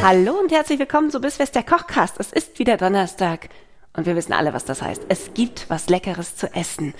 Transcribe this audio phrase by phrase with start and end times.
[0.00, 2.20] Hallo und herzlich willkommen zu Bissfest der Kochcast.
[2.20, 3.48] Es ist wieder Donnerstag.
[3.94, 5.02] Und wir wissen alle, was das heißt.
[5.08, 6.94] Es gibt was Leckeres zu essen.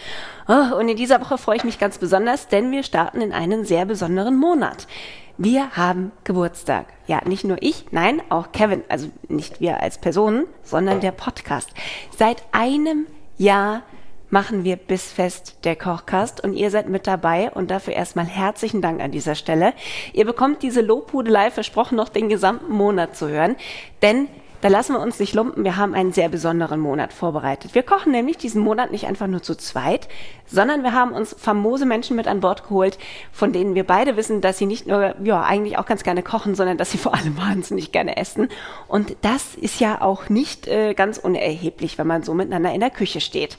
[0.48, 3.64] Oh, und in dieser Woche freue ich mich ganz besonders, denn wir starten in einen
[3.64, 4.88] sehr besonderen Monat.
[5.36, 6.86] Wir haben Geburtstag.
[7.06, 8.82] Ja, nicht nur ich, nein, auch Kevin.
[8.88, 11.70] Also nicht wir als Personen, sondern der Podcast.
[12.18, 13.82] Seit einem Jahr
[14.30, 19.00] machen wir Bissfest der Kochcast und ihr seid mit dabei und dafür erstmal herzlichen Dank
[19.00, 19.72] an dieser Stelle.
[20.12, 23.56] Ihr bekommt diese Lobhudelei versprochen noch den gesamten Monat zu hören,
[24.02, 24.28] denn
[24.60, 25.62] da lassen wir uns nicht lumpen.
[25.62, 27.76] Wir haben einen sehr besonderen Monat vorbereitet.
[27.76, 30.08] Wir kochen nämlich diesen Monat nicht einfach nur zu zweit,
[30.46, 32.98] sondern wir haben uns famose Menschen mit an Bord geholt,
[33.30, 36.56] von denen wir beide wissen, dass sie nicht nur, ja, eigentlich auch ganz gerne kochen,
[36.56, 38.48] sondern dass sie vor allem wahnsinnig gerne essen.
[38.88, 42.90] Und das ist ja auch nicht äh, ganz unerheblich, wenn man so miteinander in der
[42.90, 43.58] Küche steht.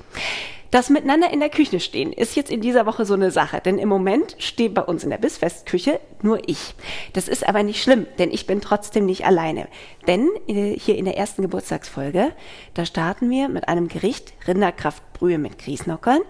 [0.71, 3.79] Das Miteinander in der Küche stehen ist jetzt in dieser Woche so eine Sache, denn
[3.79, 6.75] im Moment steht bei uns in der Bissfestküche nur ich.
[7.13, 9.67] Das ist aber nicht schlimm, denn ich bin trotzdem nicht alleine.
[10.05, 12.31] Denn äh, hier in der ersten Geburtstagsfolge,
[12.75, 16.21] da starten wir mit einem Gericht Rinderkraftbrühe mit Griesnockern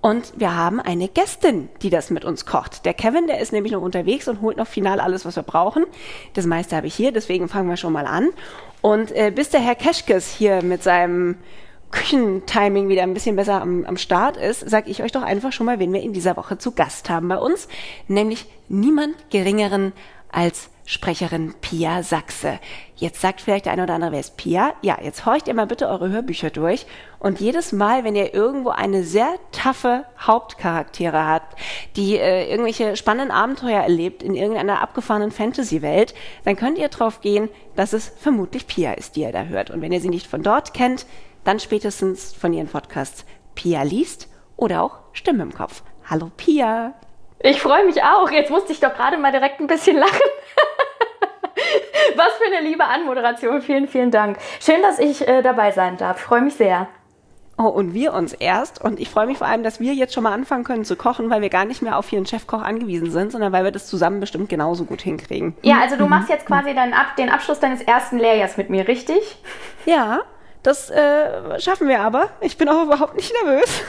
[0.00, 2.84] und wir haben eine Gästin, die das mit uns kocht.
[2.84, 5.86] Der Kevin, der ist nämlich noch unterwegs und holt noch final alles, was wir brauchen.
[6.34, 8.30] Das meiste habe ich hier, deswegen fangen wir schon mal an.
[8.82, 11.36] Und äh, bis der Herr Keschkes hier mit seinem
[11.94, 15.64] Küchentiming wieder ein bisschen besser am, am Start ist, sage ich euch doch einfach schon
[15.64, 17.68] mal, wen wir in dieser Woche zu Gast haben bei uns,
[18.08, 19.92] nämlich niemand geringeren
[20.32, 22.58] als Sprecherin Pia Sachse.
[22.96, 24.74] Jetzt sagt vielleicht der eine oder andere, wer ist Pia?
[24.82, 26.84] Ja, jetzt horcht ihr mal bitte eure Hörbücher durch
[27.20, 31.56] und jedes Mal, wenn ihr irgendwo eine sehr taffe Hauptcharaktere habt,
[31.96, 36.12] die äh, irgendwelche spannenden Abenteuer erlebt in irgendeiner abgefahrenen Fantasy-Welt,
[36.44, 39.70] dann könnt ihr drauf gehen, dass es vermutlich Pia ist, die ihr da hört.
[39.70, 41.06] Und wenn ihr sie nicht von dort kennt,
[41.44, 43.24] dann spätestens von ihren Podcasts
[43.54, 45.82] Pia liest oder auch Stimme im Kopf.
[46.08, 46.94] Hallo Pia.
[47.40, 48.30] Ich freue mich auch.
[48.30, 50.12] Jetzt musste ich doch gerade mal direkt ein bisschen lachen.
[52.16, 53.60] Was für eine liebe Anmoderation.
[53.60, 54.38] Vielen, vielen Dank.
[54.60, 56.18] Schön, dass ich äh, dabei sein darf.
[56.18, 56.88] Ich freue mich sehr.
[57.56, 58.82] Oh, und wir uns erst.
[58.82, 61.30] Und ich freue mich vor allem, dass wir jetzt schon mal anfangen können zu kochen,
[61.30, 63.86] weil wir gar nicht mehr auf hier einen Chefkoch angewiesen sind, sondern weil wir das
[63.86, 65.54] zusammen bestimmt genauso gut hinkriegen.
[65.62, 69.38] Ja, also du machst jetzt quasi deinen den Abschluss deines ersten Lehrjahrs mit mir, richtig?
[69.86, 70.22] Ja,
[70.64, 72.30] das äh, schaffen wir aber.
[72.40, 73.82] Ich bin auch überhaupt nicht nervös.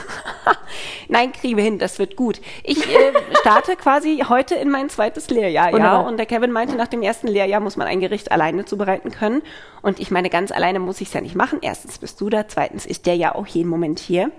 [1.08, 2.38] Nein, kriegen wir hin, das wird gut.
[2.62, 6.00] Ich äh, starte quasi heute in mein zweites Lehrjahr, ja.
[6.00, 9.42] Und der Kevin meinte, nach dem ersten Lehrjahr muss man ein Gericht alleine zubereiten können.
[9.80, 11.60] Und ich meine, ganz alleine muss ich es ja nicht machen.
[11.62, 14.30] Erstens bist du da, zweitens ist der ja auch jeden Moment hier.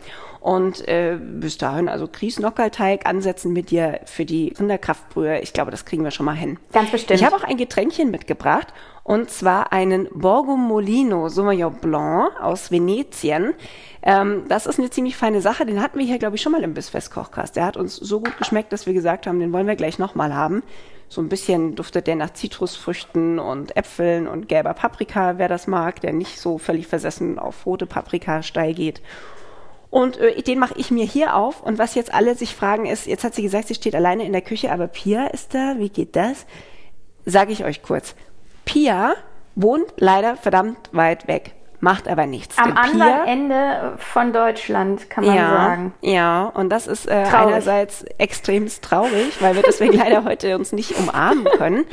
[0.47, 5.41] Und äh, bis dahin, also Grießnockerlteig ansetzen mit dir für die Rinderkraftbrühe.
[5.41, 6.57] Ich glaube, das kriegen wir schon mal hin.
[6.71, 7.19] Ganz bestimmt.
[7.19, 8.67] Ich habe auch ein Getränkchen mitgebracht
[9.03, 13.55] und zwar einen Borgo Molino Sauvignon Blanc aus Venetien.
[14.01, 15.65] Ähm, das ist eine ziemlich feine Sache.
[15.65, 17.57] Den hatten wir hier, glaube ich, schon mal im Bissfest-Kochkast.
[17.57, 20.33] Der hat uns so gut geschmeckt, dass wir gesagt haben, den wollen wir gleich nochmal
[20.33, 20.63] haben.
[21.09, 25.99] So ein bisschen duftet der nach Zitrusfrüchten und Äpfeln und gelber Paprika, wer das mag,
[25.99, 29.01] der nicht so völlig versessen auf rote Paprika steil geht.
[29.89, 31.63] Und äh, den mache ich mir hier auf.
[31.63, 34.33] Und was jetzt alle sich fragen ist, jetzt hat sie gesagt, sie steht alleine in
[34.33, 35.75] der Küche, aber Pia ist da.
[35.77, 36.45] Wie geht das?
[37.25, 38.15] Sage ich euch kurz.
[38.65, 39.15] Pia
[39.55, 41.53] wohnt leider verdammt weit weg.
[41.79, 42.57] Macht aber nichts.
[42.57, 45.93] Am anderen Pia, Ende von Deutschland, kann man ja, sagen.
[46.01, 50.97] Ja, und das ist äh, einerseits extremst traurig, weil wir deswegen leider heute uns nicht
[50.97, 51.85] umarmen können.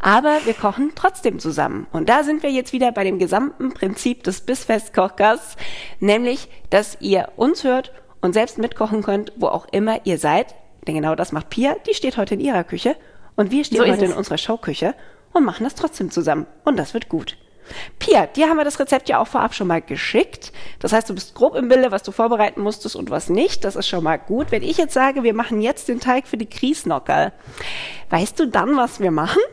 [0.00, 1.86] Aber wir kochen trotzdem zusammen.
[1.92, 5.56] Und da sind wir jetzt wieder bei dem gesamten Prinzip des Bissfest-Kochgasts,
[6.00, 10.54] nämlich, dass ihr uns hört und selbst mitkochen könnt, wo auch immer ihr seid.
[10.86, 11.76] Denn genau das macht Pia.
[11.88, 12.96] Die steht heute in ihrer Küche
[13.36, 14.94] und wir stehen so heute in unserer Showküche
[15.32, 16.46] und machen das trotzdem zusammen.
[16.64, 17.36] Und das wird gut.
[17.98, 20.52] Pia, dir haben wir das Rezept ja auch vorab schon mal geschickt.
[20.78, 23.64] Das heißt, du bist grob im Bilde, was du vorbereiten musstest und was nicht.
[23.64, 24.50] Das ist schon mal gut.
[24.50, 27.32] Wenn ich jetzt sage, wir machen jetzt den Teig für die Kriesnockerl,
[28.10, 29.42] weißt du dann, was wir machen?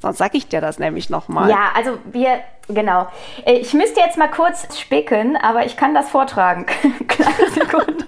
[0.00, 1.50] Sonst sag ich dir das nämlich nochmal.
[1.50, 3.08] Ja, also wir, genau.
[3.44, 6.64] Ich müsste jetzt mal kurz spicken, aber ich kann das vortragen.
[7.08, 8.06] Kleine Sekunde.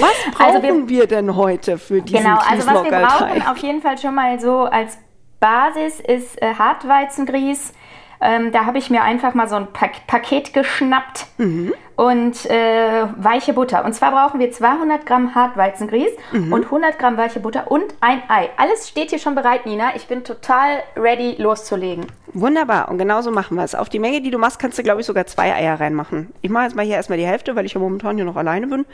[0.00, 3.58] Was brauchen also wir, wir, denn heute für diesen Genau, also was wir brauchen auf
[3.58, 4.98] jeden Fall schon mal so als
[5.40, 7.72] Basis ist äh, Hartweizengrieß.
[8.20, 11.26] Ähm, da habe ich mir einfach mal so ein pa Paket geschnappt.
[11.38, 11.72] Mhm.
[11.98, 13.84] Und äh, weiche Butter.
[13.84, 16.52] Und zwar brauchen wir 200 Gramm Hartweizengrieß Mhm.
[16.52, 18.50] und 100 Gramm weiche Butter und ein Ei.
[18.56, 19.96] Alles steht hier schon bereit, Nina.
[19.96, 22.06] Ich bin total ready, loszulegen.
[22.34, 22.88] Wunderbar.
[22.88, 23.74] Und genauso machen wir es.
[23.74, 26.32] Auf die Menge, die du machst, kannst du, glaube ich, sogar zwei Eier reinmachen.
[26.42, 28.66] Ich mache jetzt mal hier erstmal die Hälfte, weil ich ja momentan hier noch alleine
[28.68, 28.84] bin.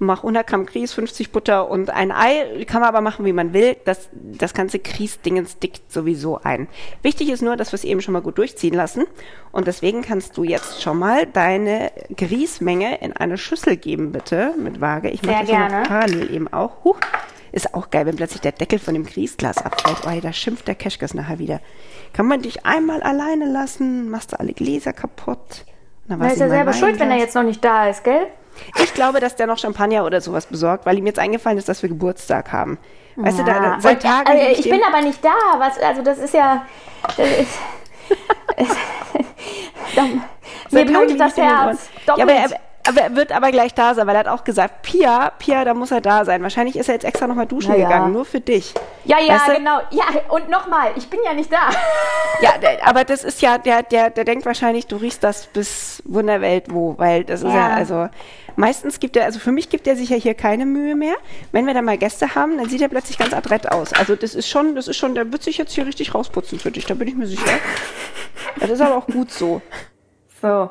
[0.00, 2.64] Und mache 100 Gramm Grieß, 50 Butter und ein Ei.
[2.66, 3.76] Kann man aber machen, wie man will.
[3.84, 6.66] Das, das ganze Grießdingens dickt sowieso ein.
[7.02, 9.04] Wichtig ist nur, dass wir es eben schon mal gut durchziehen lassen.
[9.52, 11.92] Und deswegen kannst du jetzt schon mal deine
[12.52, 15.10] Grießmenge in eine Schüssel geben, bitte, mit Waage.
[15.10, 15.82] Ich mache das gerne.
[15.86, 16.82] parallel eben auch.
[16.84, 16.98] Huch.
[17.52, 19.98] Ist auch geil, wenn plötzlich der Deckel von dem Grießglas abfällt.
[20.06, 21.60] Oh, da schimpft der Keschkes nachher wieder.
[22.14, 25.64] Kann man dich einmal alleine lassen, machst du alle Gläser kaputt.
[26.08, 28.26] Dann Da war's ist er selber schuld, wenn er jetzt noch nicht da ist, gell?
[28.82, 31.82] Ich glaube, dass der noch Champagner oder sowas besorgt, weil ihm jetzt eingefallen ist, dass
[31.82, 32.78] wir Geburtstag haben.
[33.16, 34.30] Weißt du, da, seit Tagen.
[34.30, 35.30] äh, gebe ich dem- bin aber nicht da.
[35.58, 36.66] Was, also das ist ja.
[37.16, 37.58] Das ist,
[39.96, 40.04] da,
[40.70, 41.88] mir blutet das Herz.
[42.06, 42.50] Ja, aber er,
[42.88, 45.74] aber er wird aber gleich da sein, weil er hat auch gesagt, Pia, Pia, da
[45.74, 46.42] muss er da sein.
[46.42, 47.86] Wahrscheinlich ist er jetzt extra nochmal duschen Na ja.
[47.86, 48.72] gegangen, nur für dich.
[49.04, 49.54] ja, ja, Weißt du?
[49.56, 49.80] genau.
[49.90, 51.58] Ja, und nochmal, ich bin ja nicht da.
[52.40, 52.52] Ja,
[52.84, 56.94] aber das ist ja, der, der, der denkt wahrscheinlich, du riechst das bis Wunderwelt wo,
[56.96, 57.74] weil das ist ja, Ja.
[57.74, 58.08] also
[58.54, 61.16] meistens gibt er, also für mich gibt er sich ja hier keine Mühe mehr.
[61.50, 63.92] Wenn wir dann mal Gäste haben, dann sieht er plötzlich ganz adrett aus.
[63.92, 66.70] Also das ist schon, das ist schon, der wird sich jetzt hier richtig rausputzen für
[66.70, 67.58] dich, da bin ich mir sicher.
[68.60, 69.60] Das ist aber auch gut so.
[70.40, 70.70] So.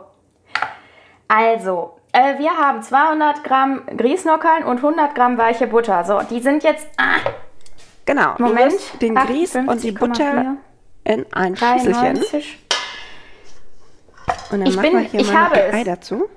[1.28, 6.04] Also, äh, wir haben 200 Gramm Grießnockeln und 100 Gramm weiche Butter.
[6.06, 7.18] So, die sind jetzt ah,
[8.06, 8.36] Genau.
[8.38, 8.74] Moment.
[9.02, 10.00] den Grieß und die 58,4.
[10.00, 10.56] Butter
[11.04, 11.94] in ein Schüsselchen.
[11.94, 12.60] 93
[14.52, 15.74] Und dann Ich machen bin- wir hier ich mal habe ein.
[15.74, 16.30] Ei dazu.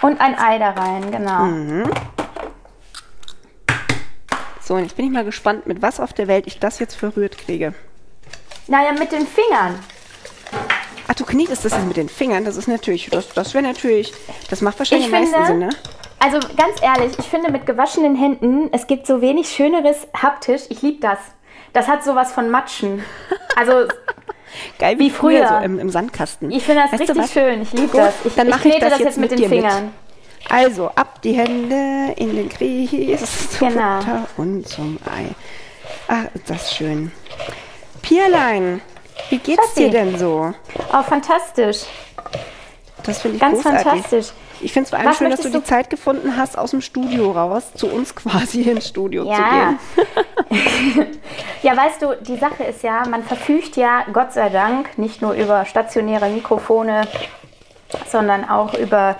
[0.00, 1.42] und ein Ei da rein, genau.
[1.42, 1.90] Mhm.
[4.62, 6.94] So, und jetzt bin ich mal gespannt, mit was auf der Welt ich das jetzt
[6.94, 7.74] verrührt kriege.
[8.66, 9.78] Naja, mit den Fingern.
[11.08, 12.44] Ach, du knietest das jetzt mit den Fingern.
[12.44, 14.12] Das ist natürlich, das, das wäre natürlich,
[14.50, 15.68] das macht wahrscheinlich Ich am meisten finde- Sinn, ne?
[16.20, 20.62] Also ganz ehrlich, ich finde mit gewaschenen Händen, es gibt so wenig Schöneres haptisch.
[20.68, 21.18] Ich liebe das.
[21.72, 23.04] Das hat sowas von Matschen.
[23.56, 23.86] Also
[24.78, 25.58] Geil wie, Wie früher, früher.
[25.60, 26.50] so im, im Sandkasten.
[26.50, 27.62] ich finde das Weißt richtig schön.
[27.62, 28.14] Ich liebe das.
[28.24, 29.64] Ich, dann ich mach ich knete das das jetzt mit mit den dir mit.
[29.70, 29.92] Fingern.
[30.50, 33.98] Also, ab die Hände in den Grieß, zur Genau.
[33.98, 35.26] Butter und zum Ei.
[36.08, 37.12] Ach, ist das schön.
[38.02, 38.80] Pierlein,
[39.30, 39.84] wie geht's Schatzi.
[39.84, 40.52] dir denn so?
[40.92, 41.82] Oh, fantastisch.
[43.04, 43.82] Das finde ich Ganz großartig.
[43.86, 44.26] fantastisch.
[44.60, 46.72] Ich finde es vor allem Was schön, dass du möchtest die Zeit gefunden hast, aus
[46.72, 49.74] dem Studio raus zu uns quasi ins Studio zu Ja.
[50.48, 51.06] gehen.
[51.62, 55.32] ja, weißt du, die Sache ist ja, man verfügt ja, Gott sei Dank, nicht nur
[55.34, 57.06] über stationäre Mikrofone,
[58.10, 59.16] sondern auch über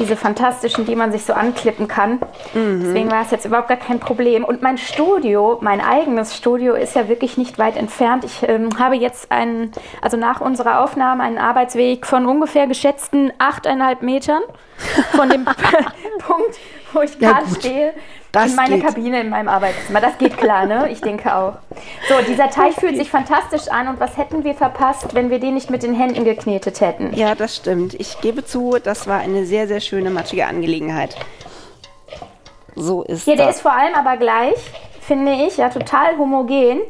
[0.00, 2.18] diese fantastischen, die man sich so anklippen kann.
[2.54, 4.44] Deswegen war es jetzt überhaupt gar kein Problem.
[4.44, 8.24] Und mein Studio, mein eigenes Studio, ist ja wirklich nicht weit entfernt.
[8.24, 9.70] Ich ähm, habe jetzt einen,
[10.00, 14.42] also nach unserer Aufnahme, einen Arbeitsweg von ungefähr geschätzten 8,5 Metern
[15.12, 15.44] von dem
[16.26, 16.58] Punkt,
[16.92, 17.58] wo ich Ja, gerade gut.
[17.58, 17.92] stehe,
[18.32, 18.86] Das in meine geht.
[18.86, 20.00] Kabine in meinem Arbeitszimmer.
[20.00, 20.88] Das geht klar, ne?
[20.90, 21.54] Ich denke auch.
[22.08, 23.88] So, dieser Teig fühlt sich fantastisch an.
[23.88, 27.12] Und was hätten wir verpasst, wenn wir den nicht mit den Händen geknetet hätten?
[27.14, 27.94] Ja, das stimmt.
[27.94, 31.16] Ich gebe zu, das war eine sehr, sehr schöne, matschige Angelegenheit.
[32.76, 33.56] So ist Ja, der das.
[33.56, 34.56] ist vor allem aber gleich,
[35.00, 36.80] finde ich, ja total homogen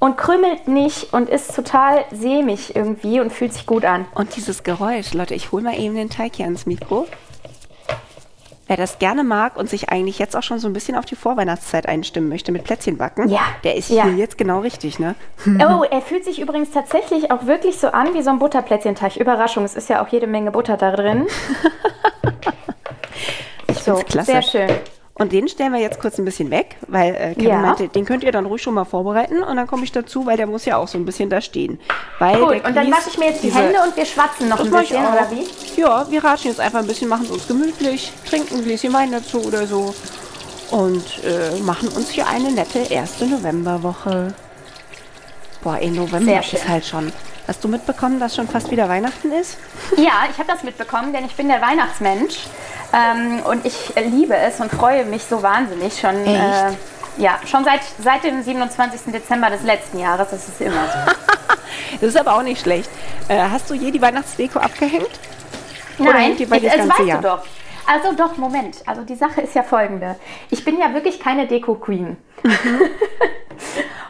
[0.00, 4.06] und krümelt nicht und ist total sämig irgendwie und fühlt sich gut an.
[4.14, 7.06] Und dieses Geräusch, Leute, ich hole mal eben den Teig hier ans Mikro.
[8.68, 11.16] Wer das gerne mag und sich eigentlich jetzt auch schon so ein bisschen auf die
[11.16, 14.04] Vorweihnachtszeit einstimmen möchte mit Plätzchen backen, Ja, der ist ja.
[14.04, 15.14] hier jetzt genau richtig, ne?
[15.46, 19.16] Oh, er fühlt sich übrigens tatsächlich auch wirklich so an wie so ein Butterplätzchenteig.
[19.16, 21.26] Überraschung, es ist ja auch jede Menge Butter da drin.
[23.84, 24.32] so, klasse.
[24.32, 24.68] sehr schön.
[25.18, 27.58] Und den stellen wir jetzt kurz ein bisschen weg, weil äh, Kevin Ja.
[27.58, 30.36] meinte, den könnt ihr dann ruhig schon mal vorbereiten und dann komme ich dazu, weil
[30.36, 31.80] der muss ja auch so ein bisschen da stehen.
[32.20, 34.70] Weil Gut, und dann wasche ich mir jetzt die Hände und wir schwatzen noch ein
[34.70, 35.80] bisschen, oder wie?
[35.80, 39.10] Ja, wir ratschen jetzt einfach ein bisschen, machen es uns gemütlich, trinken ein Gläschen Wein
[39.10, 39.92] dazu oder so
[40.70, 44.34] und äh, machen uns hier eine nette erste Novemberwoche.
[45.62, 47.12] Boah, ey, November Sehr ist halt schon.
[47.48, 49.56] Hast du mitbekommen, dass schon fast wieder Weihnachten ist?
[49.96, 52.40] Ja, ich habe das mitbekommen, denn ich bin der Weihnachtsmensch
[52.92, 56.16] ähm, und ich liebe es und freue mich so wahnsinnig schon.
[56.24, 56.34] Echt?
[56.34, 59.12] Äh, ja, schon seit, seit dem 27.
[59.12, 60.28] Dezember des letzten Jahres.
[60.30, 61.12] Das ist immer so.
[62.00, 62.90] Das ist aber auch nicht schlecht.
[63.28, 65.08] Äh, hast du je die Weihnachtsdeko abgehängt?
[65.98, 67.20] Oder Nein, hängt die bei dir das ganze weißt Jahr?
[67.20, 67.44] du doch.
[67.86, 68.82] Also doch, Moment.
[68.86, 70.16] Also die Sache ist ja folgende.
[70.50, 72.16] Ich bin ja wirklich keine Deko-Queen.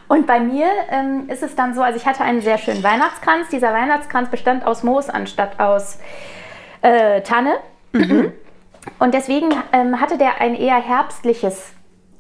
[0.09, 3.49] Und bei mir ähm, ist es dann so, also ich hatte einen sehr schönen Weihnachtskranz.
[3.51, 5.99] Dieser Weihnachtskranz bestand aus Moos anstatt aus
[6.83, 7.59] äh, Tanne.
[8.99, 11.71] Und deswegen ähm, hatte der ein eher herbstliches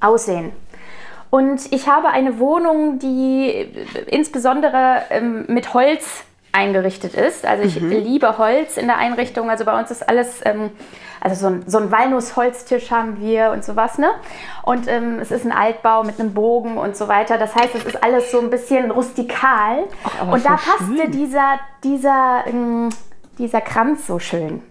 [0.00, 0.52] Aussehen.
[1.30, 3.66] Und ich habe eine Wohnung, die äh,
[4.06, 7.44] insbesondere ähm, mit Holz eingerichtet ist.
[7.46, 7.90] Also ich Mhm.
[7.90, 9.50] liebe Holz in der Einrichtung.
[9.50, 10.70] Also bei uns ist alles, ähm,
[11.20, 14.08] also so ein, so ein Walnussholztisch haben wir und sowas, ne?
[14.62, 17.36] Und ähm, es ist ein Altbau mit einem Bogen und so weiter.
[17.36, 19.84] Das heißt, es ist alles so ein bisschen rustikal.
[20.20, 21.10] aber und da passte schön.
[21.12, 22.88] dieser, dieser, ähm,
[23.38, 24.62] dieser Kranz so schön.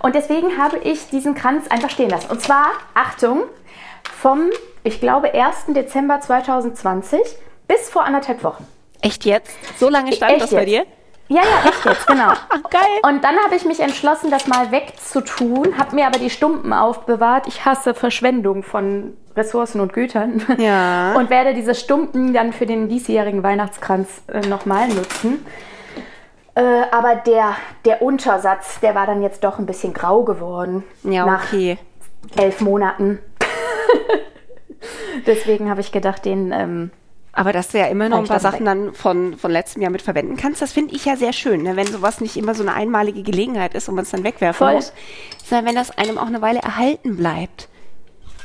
[0.00, 2.30] Und deswegen habe ich diesen Kranz einfach stehen lassen.
[2.30, 3.42] Und zwar, Achtung,
[4.20, 4.50] vom,
[4.84, 5.66] ich glaube, 1.
[5.68, 7.20] Dezember 2020
[7.68, 8.66] bis vor anderthalb Wochen.
[9.02, 9.52] Echt jetzt?
[9.78, 10.80] So lange stand Echt das bei dir?
[10.80, 10.90] jetzt?
[11.28, 12.28] Ja, ja, echt jetzt, genau.
[12.70, 12.82] Geil.
[13.02, 17.46] Und dann habe ich mich entschlossen, das mal wegzutun, habe mir aber die Stumpen aufbewahrt.
[17.46, 20.42] Ich hasse Verschwendung von Ressourcen und Gütern.
[20.58, 21.14] Ja.
[21.16, 25.46] Und werde diese Stumpen dann für den diesjährigen Weihnachtskranz äh, nochmal nutzen.
[26.54, 30.84] Äh, aber der, der Untersatz, der war dann jetzt doch ein bisschen grau geworden.
[31.04, 31.78] Ja, Nach okay.
[32.36, 33.20] elf Monaten.
[35.26, 36.52] Deswegen habe ich gedacht, den.
[36.52, 36.90] Ähm,
[37.32, 40.02] Aber dass du ja immer noch ein paar Sachen dann von, von letztem Jahr mit
[40.02, 41.76] verwenden kannst, das finde ich ja sehr schön, ne?
[41.76, 44.74] wenn sowas nicht immer so eine einmalige Gelegenheit ist und man es dann wegwerfen Voll.
[44.74, 44.92] muss,
[45.44, 47.68] sondern wenn das einem auch eine Weile erhalten bleibt.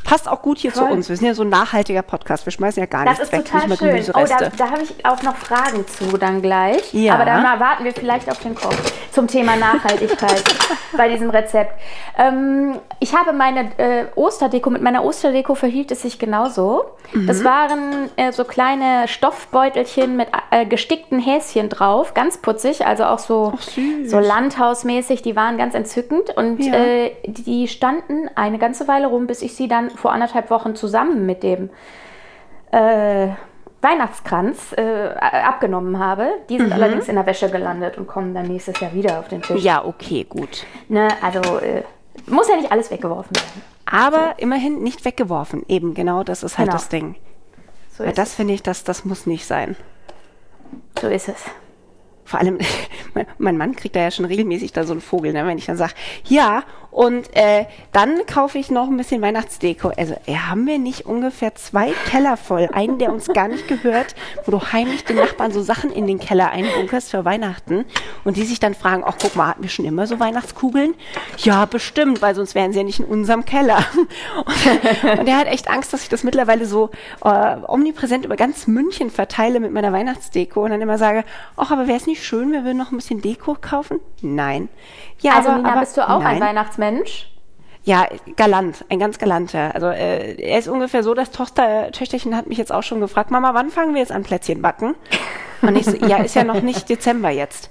[0.05, 0.87] Passt auch gut hier Voll.
[0.87, 1.09] zu uns.
[1.09, 2.45] Wir sind ja so ein nachhaltiger Podcast.
[2.45, 4.15] Wir schmeißen ja gar das nichts ist weg, total nicht mal schön.
[4.15, 6.93] Oh, da, da habe ich auch noch Fragen zu dann gleich.
[6.93, 7.15] Ja.
[7.15, 8.73] Aber dann warten wir vielleicht auf den Koch
[9.11, 10.43] zum Thema Nachhaltigkeit
[10.97, 11.73] bei diesem Rezept.
[12.17, 16.85] Ähm, ich habe meine äh, Osterdeko, mit meiner Osterdeko verhielt es sich genauso.
[17.27, 17.43] Das Mhm.
[17.45, 23.53] waren äh, so kleine Stoffbeutelchen mit äh, gestickten Häschen drauf, ganz putzig, also auch so,
[24.05, 26.73] so landhausmäßig, die waren ganz entzückend und Ja.
[26.73, 31.25] äh, die standen eine ganze Weile rum, bis ich sie dann vor anderthalb Wochen zusammen
[31.25, 31.69] mit dem
[32.71, 33.29] äh,
[33.81, 36.27] Weihnachtskranz äh, abgenommen habe.
[36.49, 36.63] Die Mhm.
[36.63, 39.61] sind allerdings in der Wäsche gelandet und kommen dann nächstes Jahr wieder auf den Tisch.
[39.63, 40.65] ja, okay, gut.
[40.89, 41.83] Ne, also äh,
[42.27, 43.61] muss ja nicht alles weggeworfen werden.
[43.85, 45.63] Aber immerhin nicht weggeworfen.
[45.67, 46.77] Eben, genau, das ist halt Genau.
[46.77, 47.15] das Ding.
[47.91, 49.75] So Weil ist, das finde ich, das, das muss nicht sein.
[50.99, 51.43] so ist es.
[52.23, 52.57] Vor allem,
[53.13, 55.45] mein- mein Mann kriegt da ja schon regelmäßig da so einen Vogel, ne?
[55.45, 56.63] wenn ich dann sage, ja,
[56.95, 59.91] und äh, dann kaufe ich noch ein bisschen Weihnachtsdeko.
[59.97, 62.69] Also, äh, haben wir nicht ungefähr zwei Keller voll?
[62.71, 66.19] Einen, der uns gar nicht gehört, wo du heimlich den Nachbarn so Sachen in den
[66.19, 67.83] Keller einbunkerst für Weihnachten
[68.23, 70.93] und die sich dann fragen, ach guck mal, hatten wir schon immer so Weihnachtskugeln?
[71.39, 73.85] Ja, bestimmt, weil sonst wären sie ja nicht in unserem Keller.
[74.45, 76.91] Und, und er hat echt Angst, dass ich das mittlerweile so
[77.25, 81.25] äh, omnipräsent über ganz München verteile mit meiner Weihnachtsdeko und dann immer sage,
[81.57, 83.99] ach, aber wäre es nicht schön, wenn wir noch ein bisschen Deko kaufen?
[84.21, 84.69] Nein.
[85.21, 86.39] Ja, also aber, Nina, aber, bist du auch ein nein.
[86.85, 87.31] Weihnachtsmensch?
[87.83, 89.75] Ja, galant, ein ganz galanter.
[89.75, 93.29] Also äh, er ist ungefähr so, das Tochter, Töchterchen hat mich jetzt auch schon gefragt,
[93.29, 94.95] Mama, wann fangen wir jetzt an Plätzchen backen?
[95.61, 97.69] Und ich so, ja, ist ja noch nicht Dezember jetzt.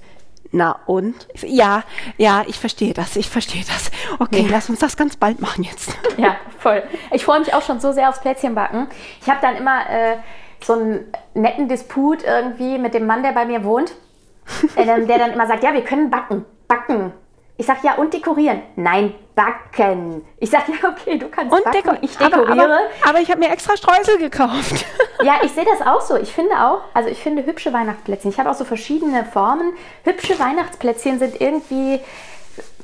[0.51, 1.27] Na und?
[1.35, 1.83] So, ja,
[2.17, 3.91] ja, ich verstehe das, ich verstehe das.
[4.19, 5.97] Okay, lass uns das ganz bald machen jetzt.
[6.15, 6.81] Ja, voll.
[7.11, 8.87] Ich freue mich auch schon so sehr aufs Plätzchenbacken.
[9.21, 10.15] Ich habe dann immer äh,
[10.63, 13.91] so einen netten Disput irgendwie mit dem Mann, der bei mir wohnt,
[14.77, 17.11] äh, der dann immer sagt, ja, wir können backen, backen.
[17.57, 18.61] Ich sag ja, und dekorieren.
[18.75, 20.25] Nein, backen.
[20.39, 22.63] Ich sag ja, okay, du kannst Und backen, deko ich aber, dekoriere.
[22.65, 24.85] aber, aber ich habe mir extra Streusel gekauft.
[25.23, 26.17] Ja, ich sehe das auch so.
[26.17, 28.29] Ich finde auch, also ich finde hübsche Weihnachtsplätzchen.
[28.31, 29.73] Ich habe auch so verschiedene Formen.
[30.03, 32.01] Hübsche Weihnachtsplätzchen sind irgendwie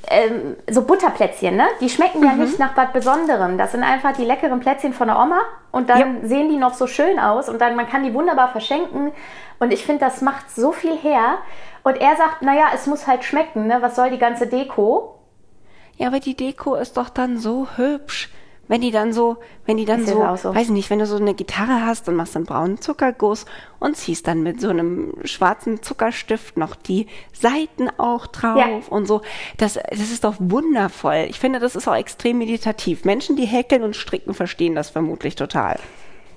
[0.07, 1.67] ähm, so Butterplätzchen, ne?
[1.79, 3.57] Die schmecken ja nicht nach was Besonderem.
[3.57, 5.41] Das sind einfach die leckeren Plätzchen von der Oma
[5.71, 9.11] und dann sehen die noch so schön aus und dann man kann die wunderbar verschenken.
[9.59, 11.37] Und ich finde, das macht so viel her.
[11.83, 13.77] Und er sagt, naja, es muss halt schmecken, ne?
[13.81, 15.19] Was soll die ganze Deko?
[15.97, 18.29] Ja, aber die Deko ist doch dann so hübsch.
[18.67, 20.55] Wenn die dann so, wenn die dann so, so.
[20.55, 23.45] weiß ich nicht, wenn du so eine Gitarre hast und machst einen braunen Zuckerguss
[23.79, 28.67] und ziehst dann mit so einem schwarzen Zuckerstift noch die Seiten auch drauf Ja.
[28.89, 29.21] und so.
[29.57, 31.25] Das, das ist doch wundervoll.
[31.29, 33.03] Ich finde, das ist auch extrem meditativ.
[33.03, 35.77] Menschen, die häkeln und stricken, verstehen das vermutlich total.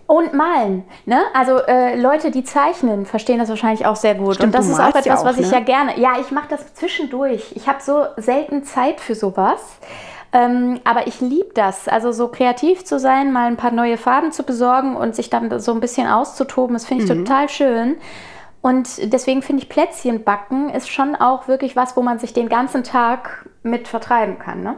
[0.06, 1.22] Und malen, ne?
[1.32, 4.34] Also äh, Leute, die zeichnen, verstehen das wahrscheinlich auch sehr gut.
[4.34, 5.52] Stimmt, und das ist auch etwas, auch, was ich ne?
[5.52, 5.98] ja gerne.
[5.98, 7.52] Ja, ich mache das zwischendurch.
[7.54, 9.60] Ich habe so selten Zeit für sowas.
[10.34, 11.86] Ähm, aber ich liebe das.
[11.86, 15.60] Also so kreativ zu sein, mal ein paar neue Farben zu besorgen und sich dann
[15.60, 17.24] so ein bisschen auszutoben, das finde ich Mhm.
[17.24, 17.96] total schön.
[18.60, 22.48] Und deswegen finde ich Plätzchen backen ist schon auch wirklich was, wo man sich den
[22.48, 24.62] ganzen Tag mit vertreiben kann.
[24.62, 24.76] Ne?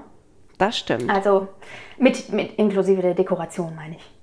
[0.58, 1.08] Das stimmt.
[1.08, 1.48] Also
[1.96, 4.15] mit, mit inklusive der Dekoration, meine ich.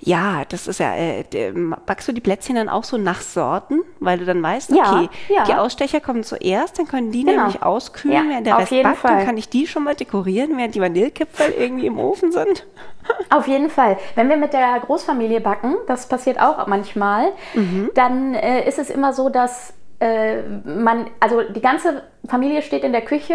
[0.00, 1.52] Ja, das ist ja, äh, d-
[1.86, 5.08] backst du die Plätzchen dann auch so nach Sorten, weil du dann weißt, Ja, okay,
[5.28, 5.44] ja.
[5.44, 7.36] die Ausstecher kommen zuerst, dann können die Genau.
[7.38, 9.24] nämlich auskühlen, Ja, während der Rest backt, dann Fall.
[9.24, 12.66] kann ich die schon mal dekorieren, während die Vanillekipferl irgendwie im Ofen sind.
[13.30, 13.96] Auf jeden Fall.
[14.14, 17.90] Wenn wir mit der Großfamilie backen, das passiert auch manchmal, Mhm.
[17.94, 22.92] dann äh, ist es immer so, dass äh, man, also die ganze Familie steht in
[22.92, 23.34] der Küche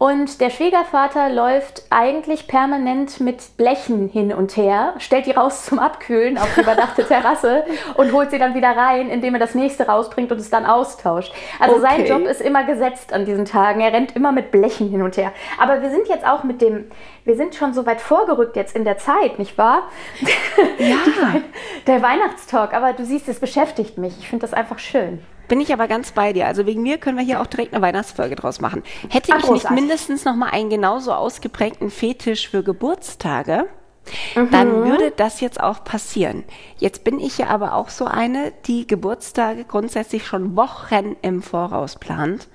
[0.00, 5.78] und der Schwiegervater läuft eigentlich permanent mit Blechen hin und her, stellt die raus zum
[5.78, 7.66] Abkühlen auf die überdachte Terrasse
[7.96, 11.34] und holt sie dann wieder rein, indem er das nächste rausbringt und es dann austauscht.
[11.58, 11.84] Also okay.
[11.84, 13.82] sein Job ist immer gesetzt an diesen Tagen.
[13.82, 15.32] Er rennt immer mit Blechen hin und her.
[15.60, 16.90] Aber wir sind jetzt auch mit dem,
[17.26, 19.82] wir sind schon so weit vorgerückt jetzt in der Zeit, nicht wahr?
[20.78, 20.96] Ja.
[21.86, 22.72] der Weihnachtstalk.
[22.72, 24.18] Aber du siehst, es beschäftigt mich.
[24.18, 25.20] Ich finde das einfach schön.
[25.50, 26.46] Bin ich aber ganz bei dir.
[26.46, 28.84] Also wegen mir können wir hier auch direkt eine Weihnachtsfolge draus machen.
[29.08, 33.66] Hätte Ach, ich nicht mindestens noch mal einen genauso ausgeprägten Fetisch für Geburtstage,
[34.34, 34.50] mhm.
[34.50, 36.44] dann würde das jetzt auch passieren.
[36.78, 41.96] Jetzt bin ich ja aber auch so eine, die Geburtstage grundsätzlich schon Wochen im Voraus
[41.96, 42.48] plant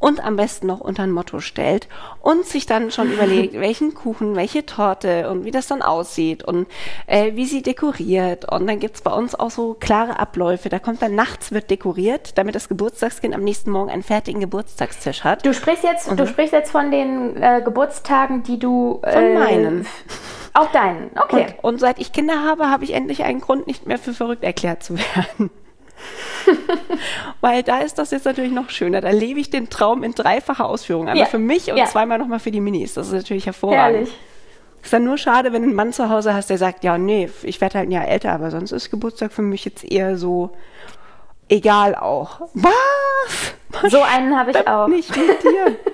[0.00, 1.88] und am besten noch unter ein Motto stellt
[2.20, 6.66] und sich dann schon überlegt, welchen Kuchen, welche Torte und wie das dann aussieht und
[7.06, 8.50] äh, wie sie dekoriert.
[8.50, 10.68] Und dann gibt's bei uns auch so klare Abläufe.
[10.68, 15.24] Da kommt dann nachts wird dekoriert, damit das Geburtstagskind am nächsten Morgen einen fertigen Geburtstagstisch
[15.24, 15.44] hat.
[15.44, 19.34] Du sprichst jetzt, und, du sprichst jetzt von den äh, Geburtstagen, die du von äh,
[19.34, 19.86] meinen.
[20.58, 21.46] Auch deinen, okay.
[21.62, 24.42] Und, und seit ich Kinder habe, habe ich endlich einen Grund, nicht mehr für verrückt
[24.42, 25.50] erklärt zu werden.
[27.40, 29.00] Weil da ist das jetzt natürlich noch schöner.
[29.00, 31.08] Da lebe ich den Traum in dreifacher Ausführung.
[31.08, 31.26] Einmal ja.
[31.26, 31.86] für mich und ja.
[31.86, 32.94] zweimal nochmal für die Minis.
[32.94, 34.08] Das ist natürlich hervorragend.
[34.08, 34.18] Herrlich.
[34.82, 37.28] Ist dann nur schade, wenn du einen Mann zu Hause hast, der sagt, ja, nee,
[37.42, 40.50] ich werde halt ein Jahr älter, aber sonst ist Geburtstag für mich jetzt eher so
[41.48, 42.40] egal auch.
[42.54, 43.90] Was?
[43.90, 44.88] So einen habe ich auch.
[44.88, 45.76] Nicht mit dir.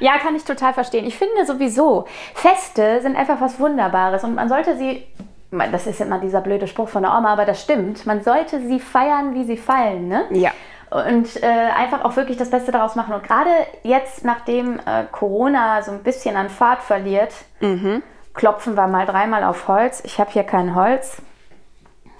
[0.00, 1.06] Ja, kann ich total verstehen.
[1.06, 5.06] Ich finde sowieso, Feste sind einfach was Wunderbares und man sollte sie
[5.50, 8.06] das ist immer dieser blöde Spruch von der Oma, aber das stimmt.
[8.06, 10.24] Man sollte sie feiern, wie sie fallen, ne?
[10.30, 10.50] Ja.
[10.90, 13.14] Und äh, einfach auch wirklich das Beste daraus machen.
[13.14, 13.50] Und gerade
[13.82, 18.02] jetzt, nachdem äh, Corona so ein bisschen an Fahrt verliert, mhm.
[18.34, 20.02] klopfen wir mal dreimal auf Holz.
[20.04, 21.22] Ich habe hier kein Holz.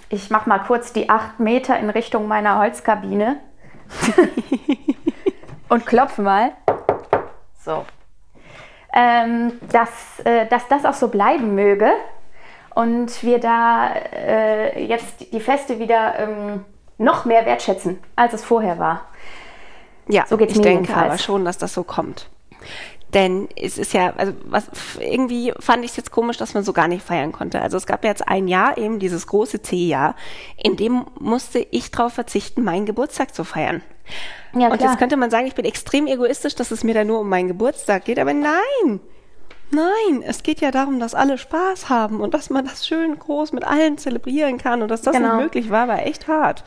[0.08, 3.36] Ich mache mal kurz die acht Meter in Richtung meiner Holzkabine
[5.68, 6.52] und klopfe mal.
[7.66, 7.84] So.
[8.94, 11.90] Ähm, dass, äh, dass das auch so bleiben möge
[12.74, 16.64] und wir da äh, jetzt die Feste wieder ähm,
[16.96, 19.08] noch mehr wertschätzen, als es vorher war.
[20.08, 21.08] Ja, so geht's ich mir denke jedenfalls.
[21.08, 22.30] aber schon, dass das so kommt.
[23.14, 26.72] Denn es ist ja, also was irgendwie fand ich es jetzt komisch, dass man so
[26.72, 27.62] gar nicht feiern konnte.
[27.62, 30.16] Also es gab ja jetzt ein Jahr, eben dieses große C-Jahr,
[30.62, 33.82] in dem musste ich darauf verzichten, meinen Geburtstag zu feiern.
[34.54, 37.20] Ja, und jetzt könnte man sagen, ich bin extrem egoistisch, dass es mir da nur
[37.20, 39.00] um meinen Geburtstag geht, aber nein,
[39.70, 43.52] Nein, es geht ja darum, dass alle Spaß haben und dass man das schön groß
[43.52, 45.34] mit allen zelebrieren kann und dass das genau.
[45.34, 46.62] nicht möglich war, war echt hart.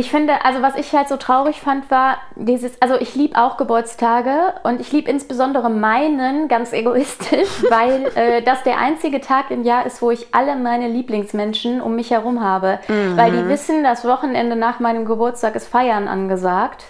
[0.00, 3.58] Ich finde, also was ich halt so traurig fand, war dieses, also ich liebe auch
[3.58, 9.62] Geburtstage und ich liebe insbesondere meinen ganz egoistisch, weil äh, das der einzige Tag im
[9.62, 12.78] Jahr ist, wo ich alle meine Lieblingsmenschen um mich herum habe.
[12.88, 13.18] Mhm.
[13.18, 16.86] Weil die wissen, das Wochenende nach meinem Geburtstag ist Feiern angesagt.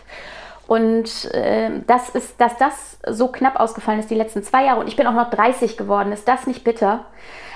[0.68, 4.87] Und äh, das ist, dass das so knapp ausgefallen ist die letzten zwei Jahre und
[4.87, 7.07] ich bin auch noch 30 geworden, ist das nicht bitter?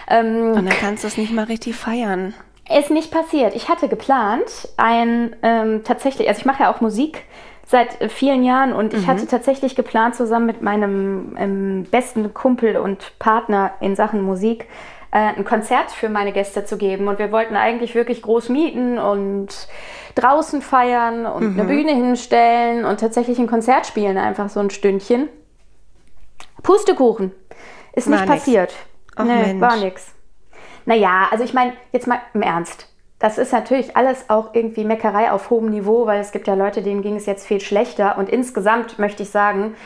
[0.09, 2.35] Ähm, und dann kannst du es nicht mal richtig feiern.
[2.71, 3.55] Ist nicht passiert.
[3.55, 7.25] Ich hatte geplant, ein ähm, tatsächlich, also ich mache ja auch Musik
[7.67, 9.07] seit vielen Jahren und ich mhm.
[9.07, 14.67] hatte tatsächlich geplant, zusammen mit meinem ähm, besten Kumpel und Partner in Sachen Musik
[15.11, 17.09] äh, ein Konzert für meine Gäste zu geben.
[17.09, 19.49] Und wir wollten eigentlich wirklich groß mieten und
[20.15, 21.61] draußen feiern und mhm.
[21.61, 25.29] eine Bühne hinstellen und tatsächlich ein Konzert spielen, einfach so ein Stündchen.
[26.63, 27.33] Pustekuchen.
[27.95, 28.41] Ist war nicht nix.
[28.41, 28.75] passiert.
[29.17, 29.61] Ach, nee, Mensch.
[29.61, 30.14] war nix.
[30.87, 32.89] Naja, also ich meine, jetzt mal im Ernst.
[33.19, 36.83] Das ist natürlich alles auch irgendwie Meckerei auf hohem Niveau, weil es gibt ja Leute,
[36.83, 38.19] denen ging es jetzt viel schlechter.
[38.19, 39.77] Und insgesamt möchte ich sagen,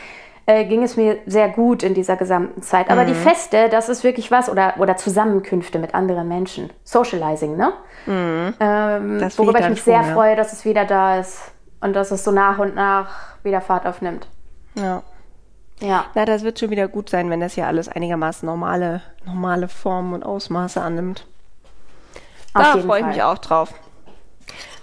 [0.45, 2.89] äh, ging es mir sehr gut in dieser gesamten Zeit.
[2.89, 3.07] Aber mhm.
[3.07, 6.71] die Feste, das ist wirklich was, oder, oder Zusammenkünfte mit anderen Menschen.
[6.83, 7.71] Socializing, ne?
[8.07, 8.55] Mhm.
[8.59, 10.13] Ähm, worüber ich mich sehr ja.
[10.13, 13.85] freue, dass es wieder da ist und dass es so nach und nach wieder Fahrt
[13.85, 14.27] aufnimmt.
[14.73, 15.03] Ja.
[15.79, 16.05] Ja.
[16.13, 20.13] Na, das wird schon wieder gut sein, wenn das ja alles einigermaßen normale, normale Formen
[20.13, 21.25] und Ausmaße annimmt.
[22.53, 23.73] Auf da freue ich mich auch drauf.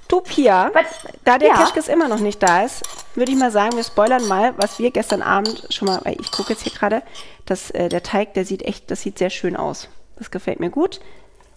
[0.09, 0.85] Du, Pia, But,
[1.24, 1.56] da der ja.
[1.56, 2.82] Keschkes immer noch nicht da ist,
[3.16, 6.30] würde ich mal sagen, wir spoilern mal, was wir gestern Abend schon mal, weil ich
[6.30, 7.02] gucke jetzt hier gerade,
[7.44, 9.88] dass äh, der Teig, der sieht echt, das sieht sehr schön aus.
[10.16, 11.00] Das gefällt mir gut.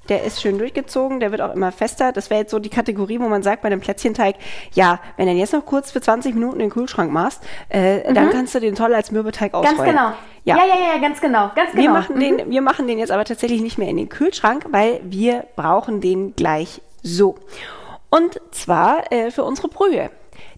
[0.10, 2.12] Der ist schön durchgezogen, der wird auch immer fester.
[2.12, 4.36] Das wäre jetzt so die Kategorie, wo man sagt bei einem Plätzchenteig,
[4.74, 8.10] ja, wenn du den jetzt noch kurz für 20 Minuten in den Kühlschrank machst, äh,
[8.10, 8.15] mhm.
[8.15, 9.78] dann kannst du den toll als Mürbeteig ausrollen.
[9.78, 10.12] Ganz genau.
[10.45, 10.58] Ja.
[10.58, 11.84] ja, ja, ja, ganz genau, ganz genau.
[11.84, 12.19] Wir machen, mhm.
[12.19, 16.02] den, wir machen den jetzt aber tatsächlich nicht mehr in den Kühlschrank, weil wir brauchen
[16.02, 17.36] den gleich so.
[18.10, 20.10] Und zwar äh, für unsere Brühe.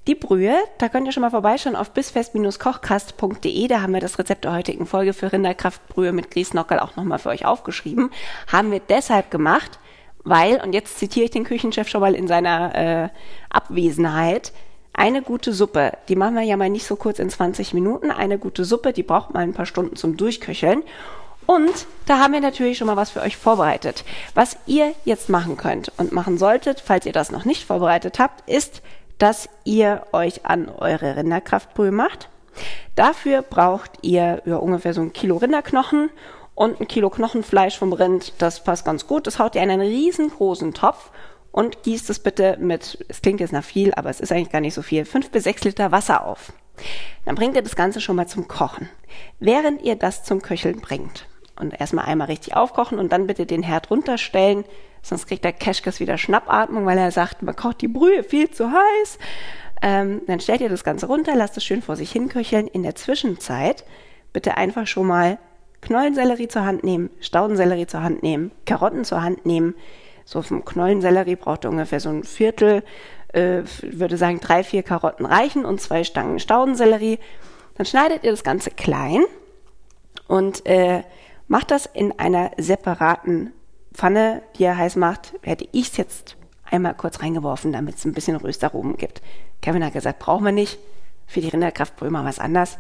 [0.08, 3.68] Die Brühe, da könnt ihr schon mal vorbeischauen auf bisfest-kochkast.de.
[3.68, 7.30] Da haben wir das Rezept der heutigen Folge für Rinderkraftbrühe mit Grießnockerl auch nochmal für
[7.30, 8.10] euch aufgeschrieben.
[8.52, 9.78] Haben wir deshalb gemacht,
[10.24, 13.10] weil, und jetzt zitiere ich den Küchenchef schon mal in seiner äh,
[13.52, 14.54] Abwesenheit,
[14.94, 18.12] eine gute Suppe, die machen wir ja mal nicht so kurz in 20 Minuten.
[18.12, 20.84] Eine gute Suppe, die braucht mal ein paar Stunden zum Durchköcheln.
[21.46, 24.04] Und da haben wir natürlich schon mal was für euch vorbereitet.
[24.36, 28.50] Was ihr jetzt machen könnt und machen solltet, falls ihr das noch nicht vorbereitet habt,
[28.50, 28.82] ist,
[29.22, 32.30] dass ihr euch an eure Rinderkraftbrühe macht.
[32.96, 36.10] Dafür braucht ihr ja, ungefähr so ein Kilo Rinderknochen
[36.56, 38.34] und ein Kilo Knochenfleisch vom Rind.
[38.40, 39.28] Das passt ganz gut.
[39.28, 41.12] Das haut ihr in einen riesengroßen Topf
[41.52, 44.62] und gießt es bitte mit, es klingt jetzt nach viel, aber es ist eigentlich gar
[44.62, 46.52] nicht so viel, fünf bis sechs Liter Wasser auf.
[47.26, 48.90] Dann bringt ihr das Ganze schon mal zum Kochen.
[49.40, 51.28] Während ihr das zum Köcheln bringt
[51.60, 54.66] und erstmal einmal richtig aufkochen und dann bitte den Herd runterstellen,
[55.02, 58.72] sonst kriegt der Keschkes wieder Schnappatmung, weil er sagt, man kocht die Brühe viel zu
[58.72, 59.18] heiß.
[59.82, 62.68] Ähm, dann stellt ihr das Ganze runter, lasst es schön vor sich hinköcheln.
[62.68, 63.84] In der Zwischenzeit
[64.32, 65.40] bitte einfach schon mal
[65.82, 69.76] Knollensellerie zur Hand nehmen, Staudensellerie zur Hand nehmen, Karotten zur Hand nehmen.
[70.26, 72.84] So vom Knollensellerie braucht ihr ungefähr so ein Viertel,
[73.34, 77.18] äh, würde sagen drei, vier Karotten reichen und zwei Stangen Staudensellerie.
[77.76, 79.24] Dann schneidet ihr das Ganze klein
[80.28, 81.02] und äh,
[81.48, 83.52] macht das in einer separaten
[83.94, 85.34] Pfanne, die ihr heiß macht.
[85.42, 89.22] Hätte ich es jetzt einmal kurz reingeworfen, damit es ein bisschen Röstaromen gibt.
[89.62, 90.80] Kevin hat gesagt, brauchen wir nicht.
[91.28, 92.78] Für die Rinderkraftbrühe mal was anders.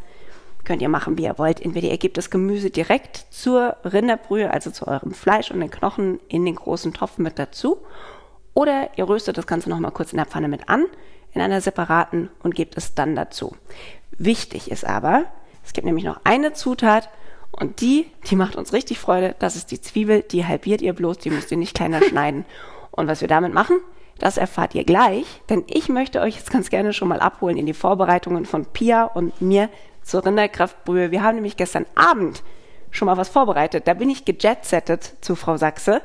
[0.63, 1.61] Könnt ihr machen, wie ihr wollt.
[1.61, 6.19] Entweder ihr gebt das Gemüse direkt zur Rinderbrühe, also zu eurem Fleisch und den Knochen
[6.27, 7.77] in den großen Topf mit dazu.
[8.53, 10.85] Oder ihr röstet das Ganze nochmal kurz in der Pfanne mit an,
[11.33, 13.55] in einer separaten und gebt es dann dazu.
[14.11, 15.25] Wichtig ist aber,
[15.65, 17.09] es gibt nämlich noch eine Zutat
[17.51, 19.35] und die, die macht uns richtig Freude.
[19.39, 22.45] Das ist die Zwiebel, die halbiert ihr bloß, die müsst ihr nicht kleiner schneiden.
[22.91, 23.79] Und was wir damit machen,
[24.19, 27.65] das erfahrt ihr gleich, denn ich möchte euch jetzt ganz gerne schon mal abholen in
[27.65, 29.69] die Vorbereitungen von Pia und mir
[30.03, 31.11] zur Rinderkraftbrühe.
[31.11, 32.43] Wir haben nämlich gestern Abend
[32.91, 33.87] schon mal was vorbereitet.
[33.87, 36.01] Da bin ich gejetsettet zu Frau Sachse,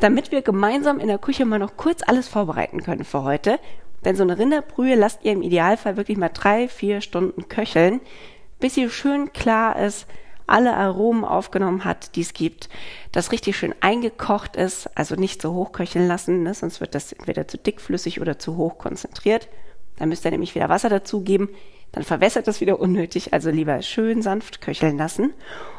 [0.00, 3.58] damit wir gemeinsam in der Küche mal noch kurz alles vorbereiten können für heute.
[4.04, 8.00] Denn so eine Rinderbrühe lasst ihr im Idealfall wirklich mal drei, vier Stunden köcheln,
[8.58, 10.06] bis sie schön klar ist,
[10.50, 12.68] alle Aromen aufgenommen hat, die es gibt,
[13.12, 17.12] das richtig schön eingekocht ist, also nicht so hoch köcheln lassen, ne, sonst wird das
[17.12, 19.48] entweder zu dickflüssig oder zu hoch konzentriert.
[19.96, 21.48] Dann müsst ihr nämlich wieder Wasser dazugeben,
[21.92, 25.32] dann verwässert das wieder unnötig, also lieber schön sanft köcheln lassen.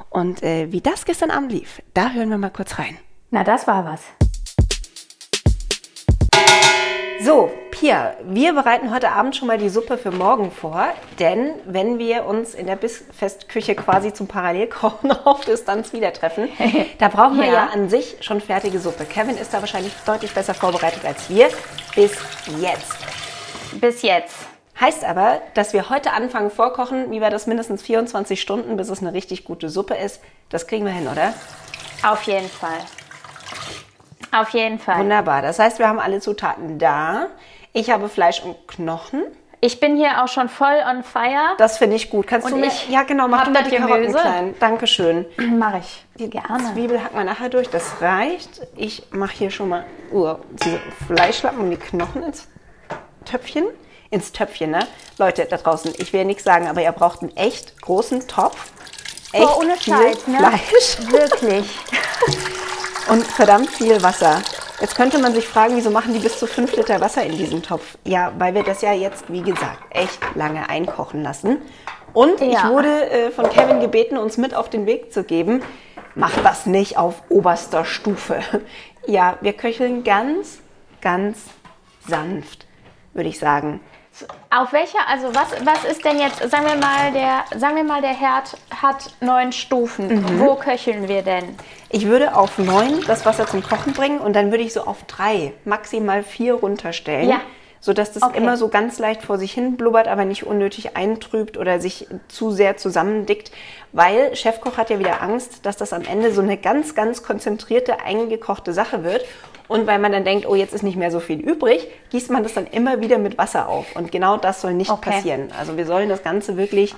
[0.10, 2.98] Und äh, wie das gestern Abend lief, da hören wir mal kurz rein.
[3.30, 4.31] Na, das war was.
[7.24, 10.88] So, Pia, wir bereiten heute Abend schon mal die Suppe für morgen vor,
[11.20, 16.50] denn wenn wir uns in der Bissfestküche quasi zum Parallelkochen auf Distanz wieder treffen,
[16.98, 17.54] da brauchen wir ja.
[17.54, 19.06] ja an sich schon fertige Suppe.
[19.06, 21.50] Kevin ist da wahrscheinlich deutlich besser vorbereitet als wir.
[21.94, 22.18] Bis
[22.60, 22.98] jetzt.
[23.80, 24.38] Bis jetzt.
[24.80, 29.02] Heißt aber, dass wir heute anfangen vorkochen, wie wir das mindestens 24 Stunden, bis es
[29.02, 30.22] eine richtig gute Suppe ist.
[30.50, 31.36] Das kriegen wir hin, oder?
[32.02, 32.80] Auf jeden Fall.
[34.32, 35.00] Auf jeden Fall.
[35.00, 35.42] Wunderbar.
[35.42, 37.28] Das heißt, wir haben alle Zutaten da.
[37.74, 39.24] Ich habe Fleisch und Knochen.
[39.64, 41.56] Ich bin hier auch schon voll on fire.
[41.60, 42.26] Das finde ich gut.
[42.26, 42.90] Kannst und du mich?
[42.90, 43.28] Ja, genau.
[43.28, 44.20] Mach du mal die Karotten Gemüse.
[44.20, 44.56] klein.
[44.60, 45.26] Dankeschön.
[45.60, 46.04] Mache ich.
[46.16, 46.74] Die Gerne.
[46.74, 47.70] Zwiebel hacken wir nachher durch.
[47.70, 48.62] Das reicht.
[48.76, 52.48] Ich mache hier schon mal uh, diese Fleischlappen und die Knochen ins
[53.26, 53.66] Töpfchen.
[54.10, 54.88] Ins Töpfchen, ne?
[55.20, 58.72] Leute da draußen, ich will nichts sagen, aber ihr braucht einen echt großen Topf.
[59.32, 60.38] Echt Boah, ohne Scheiß, ne?
[60.40, 60.98] Fleisch.
[61.12, 61.80] Wirklich.
[63.10, 64.42] und verdammt viel Wasser.
[64.80, 67.62] Jetzt könnte man sich fragen, wieso machen die bis zu 5 Liter Wasser in diesem
[67.62, 67.98] Topf?
[68.04, 71.58] Ja, weil wir das ja jetzt, wie gesagt, echt lange einkochen lassen.
[72.14, 72.48] Und ja.
[72.48, 75.62] ich wurde äh, von Kevin gebeten, uns mit auf den Weg zu geben.
[76.16, 78.42] Mach das nicht auf oberster Stufe.
[79.08, 80.60] Ja, wir köcheln ganz,
[81.02, 81.46] ganz
[82.08, 82.68] sanft,
[83.16, 83.80] würde ich sagen.
[84.50, 88.02] Auf welcher, also was, was ist denn jetzt, sagen wir mal, der, sagen wir mal,
[88.02, 90.22] der Herd hat neun Stufen.
[90.22, 90.40] Mhm.
[90.40, 91.56] Wo köcheln wir denn?
[91.90, 95.04] Ich würde auf neun das Wasser zum Kochen bringen und dann würde ich so auf
[95.04, 97.30] drei, maximal vier runterstellen.
[97.30, 97.42] Ja.
[97.84, 98.38] Sodass das okay.
[98.38, 102.52] immer so ganz leicht vor sich hin blubbert, aber nicht unnötig eintrübt oder sich zu
[102.52, 103.52] sehr zusammendickt.
[103.92, 108.02] Weil Chefkoch hat ja wieder Angst, dass das am Ende so eine ganz, ganz konzentrierte,
[108.02, 109.26] eingekochte Sache wird.
[109.72, 112.44] Und weil man dann denkt, oh, jetzt ist nicht mehr so viel übrig, gießt man
[112.44, 113.96] das dann immer wieder mit Wasser auf.
[113.96, 115.12] Und genau das soll nicht okay.
[115.12, 115.48] passieren.
[115.58, 116.94] Also wir sollen das Ganze wirklich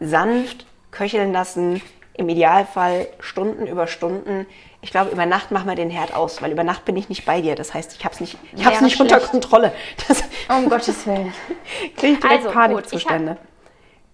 [0.00, 1.80] sanft köcheln lassen,
[2.14, 4.44] im Idealfall Stunden über Stunden.
[4.82, 7.24] Ich glaube, über Nacht machen wir den Herd aus, weil über Nacht bin ich nicht
[7.26, 7.54] bei dir.
[7.54, 9.70] Das heißt, ich habe es nicht, ich hab's nicht unter Kontrolle.
[10.08, 11.32] Das um Gottes Willen.
[11.96, 13.36] Kriege ich direkt also, Panikzustände.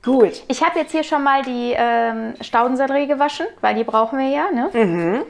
[0.03, 0.42] Gut.
[0.48, 4.51] Ich habe jetzt hier schon mal die ähm, Staudensellerie gewaschen, weil die brauchen wir ja.
[4.51, 4.68] Ne?
[4.75, 5.22] Mhm.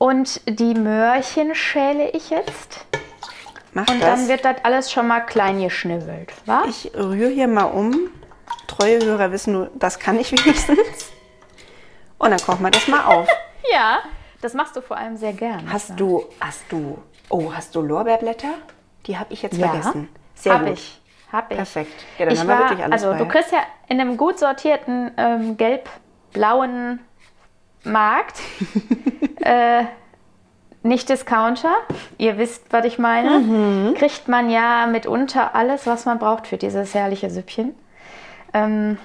[0.00, 2.86] Und die Möhrchen schäle ich jetzt.
[3.74, 4.08] Mach und das.
[4.20, 6.32] dann wird das alles schon mal klein geschnibbelt.
[6.46, 6.62] wa?
[6.66, 8.08] Ich rühre hier mal um.
[8.66, 11.10] Treue Hörer wissen nur, das kann ich wenigstens.
[12.16, 13.28] Und dann kochen wir das mal auf.
[13.72, 13.98] ja,
[14.40, 15.70] Das machst du vor allem sehr gern.
[15.70, 16.96] Hast du, hast du,
[17.28, 18.54] oh, hast du Lorbeerblätter?
[19.04, 20.08] Die habe ich jetzt Ja, vergessen.
[20.34, 20.72] Sehr hab gut.
[20.72, 21.00] ich.
[21.30, 21.56] Hab ich.
[21.58, 22.04] Perfekt.
[22.18, 23.18] Ja, dann ich haben wir war, wirklich alles Also bei.
[23.18, 23.58] du kriegst ja
[23.88, 27.00] in einem gut sortierten ähm, gelb-blauen
[27.84, 28.40] Markt
[29.40, 29.84] äh,
[30.82, 31.74] nicht Discounter,
[32.18, 33.94] ihr wisst, was ich meine, Mhm.
[33.94, 37.74] kriegt man ja mitunter alles, was man braucht für dieses herrliche Süppchen.
[38.54, 38.98] Ähm,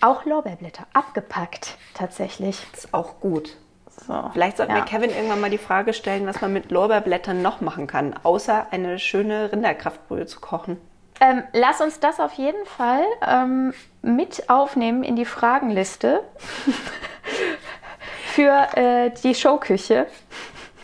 [0.00, 2.64] auch Lorbeerblätter, abgepackt tatsächlich.
[2.74, 3.56] ist auch gut.
[4.06, 4.78] So, Vielleicht sollten ja.
[4.78, 8.66] wir Kevin irgendwann mal die Frage stellen, was man mit Lorbeerblättern noch machen kann, außer
[8.70, 10.76] eine schöne Rinderkraftbrühe zu kochen.
[11.24, 16.22] Ähm, lass uns das auf jeden Fall ähm, mit aufnehmen in die Fragenliste
[18.26, 20.06] für äh, die Showküche,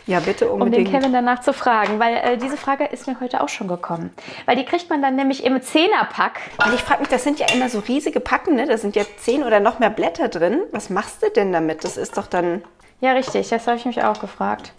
[0.07, 0.89] Ja, bitte um den unbedingt.
[0.91, 4.11] Kevin danach zu fragen, weil äh, diese Frage ist mir heute auch schon gekommen.
[4.47, 6.39] Weil die kriegt man dann nämlich im Zehnerpack.
[6.57, 8.65] Weil ich frage mich, das sind ja immer so riesige Packen, ne?
[8.65, 10.63] Da sind ja zehn oder noch mehr Blätter drin.
[10.71, 11.83] Was machst du denn damit?
[11.83, 12.63] Das ist doch dann.
[12.99, 14.73] Ja, richtig, das habe ich mich auch gefragt.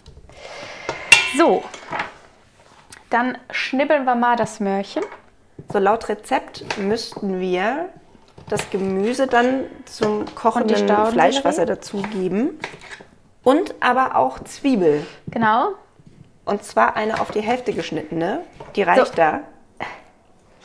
[1.37, 1.63] So,
[3.09, 5.03] dann schnibbeln wir mal das Möhrchen.
[5.71, 7.89] So laut Rezept müssten wir
[8.49, 10.87] das Gemüse dann zum kochenden?
[11.11, 12.59] Fleischwasser dazugeben.
[13.43, 15.05] Und aber auch Zwiebel.
[15.27, 15.69] Genau.
[16.45, 18.41] Und zwar eine auf die Hälfte geschnittene.
[18.75, 19.13] Die reicht So.
[19.15, 19.41] da.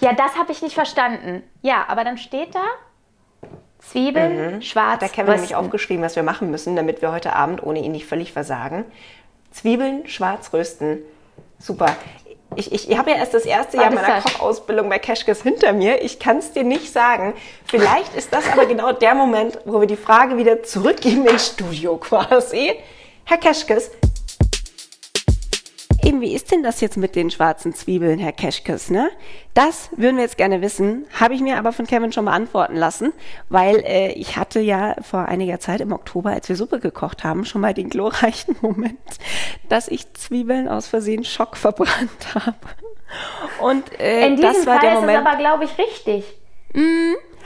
[0.00, 1.42] Ja, das habe ich nicht verstanden.
[1.62, 2.64] Ja, aber dann steht da
[3.78, 7.62] Zwiebeln, schwarz, Hat der Kevin nämlich aufgeschrieben, was wir machen müssen, damit wir heute Abend
[7.62, 8.84] ohne ihn nicht völlig versagen.
[9.50, 10.98] Zwiebeln schwarz rösten.
[11.58, 11.96] Super.
[12.58, 14.24] Ich, ich, ich habe ja erst das erste Jahr meiner das?
[14.24, 16.02] Kochausbildung bei Keschkes hinter mir.
[16.02, 17.34] Ich kann es dir nicht sagen.
[17.64, 21.96] Vielleicht ist das aber genau der Moment, wo wir die Frage wieder zurückgeben ins Studio
[21.98, 22.74] quasi.
[23.24, 23.92] Herr Keschkes,
[26.04, 29.10] Eben, wie ist denn das jetzt mit den schwarzen Zwiebeln, Herr Keschkes, ne?
[29.54, 33.12] Das würden wir jetzt gerne wissen, habe ich mir aber von Kevin schon beantworten lassen,
[33.48, 37.44] weil äh, ich hatte ja vor einiger Zeit im Oktober, als wir Suppe gekocht haben,
[37.44, 38.98] schon mal den glorreichen Moment,
[39.68, 42.54] dass ich Zwiebeln aus Versehen Schock verbrannt habe.
[43.60, 45.18] Und äh, In diesem das war Fall der ist Moment.
[45.20, 46.24] es aber, glaube ich, richtig.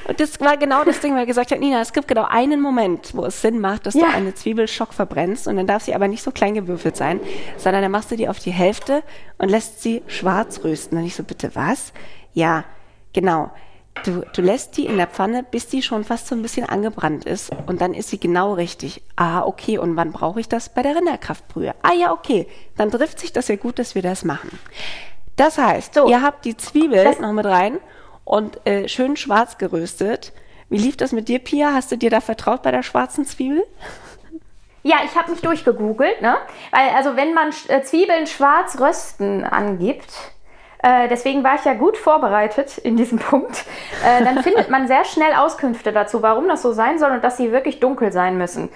[0.08, 2.60] Und das war genau das Ding, weil er gesagt hat, Nina, es gibt genau einen
[2.60, 4.06] Moment, wo es Sinn macht, dass Ja.
[4.06, 7.20] du eine Zwiebel Schock verbrennst und dann darf sie aber nicht so klein gewürfelt sein,
[7.56, 9.02] sondern dann machst du die auf die Hälfte
[9.38, 10.98] und lässt sie schwarz rösten.
[10.98, 11.92] Und ich so, bitte was?
[12.32, 12.64] Ja,
[13.12, 13.50] genau.
[14.04, 17.26] Du, du lässt die in der Pfanne, bis die schon fast so ein bisschen angebrannt
[17.26, 19.02] ist und dann ist sie genau richtig.
[19.16, 20.70] Ah, okay, und wann brauche ich das?
[20.70, 21.74] Bei der Rinderkraftbrühe.
[21.82, 22.46] Ah ja, okay,
[22.78, 24.58] dann trifft sich das ja gut, dass wir das machen.
[25.36, 26.08] Das heißt, So.
[26.08, 27.78] ihr habt die Zwiebel noch mit rein
[28.24, 30.32] und äh, schön schwarz geröstet.
[30.68, 31.72] Wie lief das mit dir, Pia?
[31.74, 33.64] Hast du dir da vertraut bei der schwarzen Zwiebel?
[34.84, 36.36] Ja, ich habe mich durchgegoogelt, ne?
[36.70, 40.12] Weil, also, wenn man äh, Zwiebeln schwarz rösten angibt,
[40.82, 43.64] äh, deswegen war ich ja gut vorbereitet in diesem Punkt,
[44.04, 47.36] äh, dann findet man sehr schnell Auskünfte dazu, warum das so sein soll und dass
[47.36, 48.68] sie wirklich dunkel sein müssen.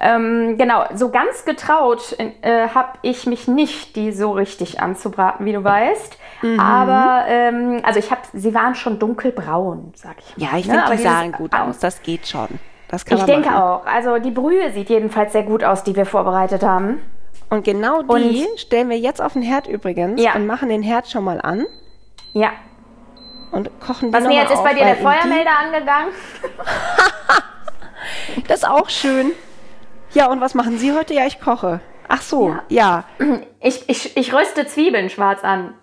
[0.00, 5.52] Ähm, genau, so ganz getraut äh, habe ich mich nicht, die so richtig anzubraten, wie
[5.52, 6.16] du weißt.
[6.42, 6.60] Mhm.
[6.60, 10.46] Aber, ähm, also ich habe, sie waren schon dunkelbraun, sag ich mal.
[10.52, 10.74] Ja, ich ne?
[10.74, 11.78] finde, die sahen gut An- aus.
[11.80, 12.48] Das geht schon.
[12.88, 13.60] Das kann Ich man denke machen.
[13.62, 13.86] auch.
[13.86, 17.00] Also die Brühe sieht jedenfalls sehr gut aus, die wir vorbereitet haben.
[17.50, 20.34] Und genau die stellen wir jetzt auf den Herd übrigens Ja.
[20.34, 21.66] und machen den Herd schon mal an
[22.34, 22.50] Ja.
[23.52, 26.08] und kochen die Was mal jetzt ist auf, bei dir der Feuermelder angegangen?
[28.46, 29.32] Das ist auch schön.
[30.14, 31.14] Ja, und was machen Sie heute?
[31.14, 31.80] Ja, ich koche.
[32.08, 33.04] Ach so, ja.
[33.60, 35.74] Ich, ich, ich röste Zwiebeln schwarz an.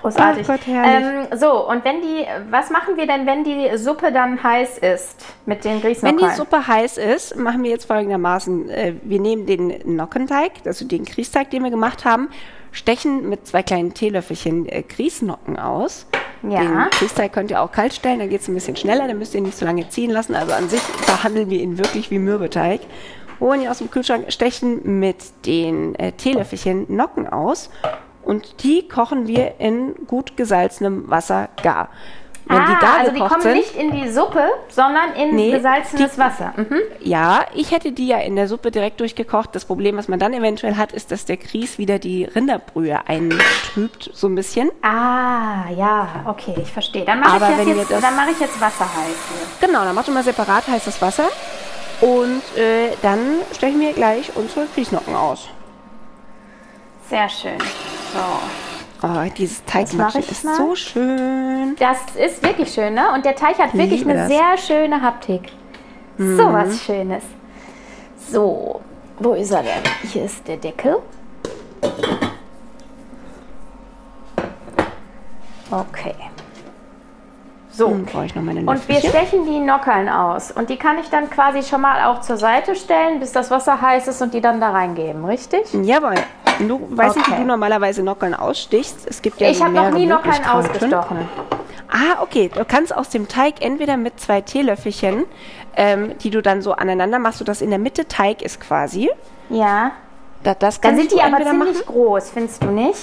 [0.00, 0.46] Großartig.
[0.48, 1.28] Ach Gott, herrlich.
[1.30, 5.26] ähm, so, und wenn die, was machen wir denn, wenn die Suppe dann heiß ist
[5.44, 6.30] mit den Wenn Grießnockerln?
[6.30, 8.70] die Suppe heiß ist, machen wir jetzt folgendermaßen.
[8.70, 12.30] Äh, wir nehmen den Nockenteig, also den Grießteig, den wir gemacht haben,
[12.72, 16.06] stechen mit zwei kleinen Teelöffelchen äh, Grießnocken aus.
[16.42, 16.60] Ja.
[16.60, 19.34] Den Grießteig könnt ihr auch kalt stellen, dann geht es ein bisschen schneller, dann müsst
[19.34, 20.34] ihr ihn nicht so lange ziehen lassen.
[20.34, 22.80] Also an sich behandeln wir ihn wirklich wie Mürbeteig.
[23.40, 27.70] Holen ihn aus dem Kühlschrank, stechen mit den äh, Teelöffelchen Nocken aus
[28.22, 31.88] und die kochen wir in gut gesalzenem Wasser gar.
[32.48, 35.50] Wenn die ah, gar also die kommen sind, nicht in die Suppe, sondern in Nee,
[35.50, 36.52] gesalzenes Wasser.
[36.56, 36.78] Mhm.
[37.00, 39.50] Ja, ich hätte die ja in der Suppe direkt durchgekocht.
[39.56, 44.10] Das Problem, was man dann eventuell hat, ist, dass der Grieß wieder die Rinderbrühe eintrübt,
[44.14, 44.70] so ein bisschen.
[44.82, 47.04] Ah, ja, okay, ich verstehe.
[47.04, 49.16] Dann mache Aber ich, wenn jetzt das- dann mache ich jetzt Wasser heiß.
[49.58, 49.66] hier.
[49.68, 51.24] Genau, dann macht schon mal separat heißes Wasser.
[52.00, 55.48] Und äh, dann stechen wir gleich unsere Grießnocken aus.
[57.08, 57.58] Sehr schön.
[58.12, 59.06] So.
[59.06, 60.56] Oh, dieses mache Teigmatschen ich ist mal.
[60.56, 61.76] so schön.
[61.78, 63.12] Das ist wirklich schön, ne?
[63.14, 64.28] Und der Teig hat wirklich liebe eine das.
[64.28, 64.34] Mhm.
[64.34, 65.52] sehr schöne Haptik.
[66.18, 67.22] So was Schönes.
[68.30, 68.80] So,
[69.18, 69.82] wo ist er denn?
[70.10, 70.96] Hier ist der Deckel.
[75.70, 76.14] Okay.
[77.76, 77.88] So.
[77.90, 80.50] Hm, brauche ich noch meine Und wir stechen die Nockeln aus.
[80.50, 83.80] Und die kann ich dann quasi schon mal auch zur Seite stellen, bis das Wasser
[83.80, 85.62] heiß ist und die dann da reingeben, richtig?
[85.82, 86.14] Jawohl.
[86.60, 87.42] Du weißt nicht, wie Okay.
[87.42, 89.06] du normalerweise Nockeln ausstichst.
[89.06, 90.48] Es gibt ja ich habe noch nie Nockeln Möglichkeiten.
[90.58, 91.28] ausgestochen.
[91.90, 92.50] Ah, okay.
[92.52, 95.26] Du kannst aus dem Teig entweder mit zwei Teelöffelchen,
[95.76, 99.10] ähm, die du dann so aneinander machst, sodass in der Mitte Teig ist quasi.
[99.50, 99.90] Ja.
[100.42, 101.86] Da, das Dann sind die aber ziemlich machen.
[101.86, 102.98] groß, findest du nicht?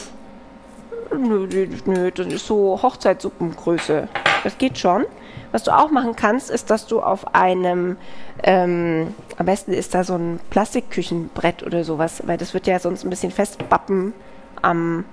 [1.17, 1.47] Nö,
[1.85, 4.07] nö, das ist so Hochzeitssuppengröße.
[4.43, 5.05] Das geht schon.
[5.51, 7.97] Was du auch machen kannst, ist, dass du auf einem,
[8.43, 13.03] ähm, am besten ist da so ein Plastikküchenbrett oder sowas, weil das wird ja sonst
[13.03, 14.13] ein bisschen festbappen
[14.61, 15.05] am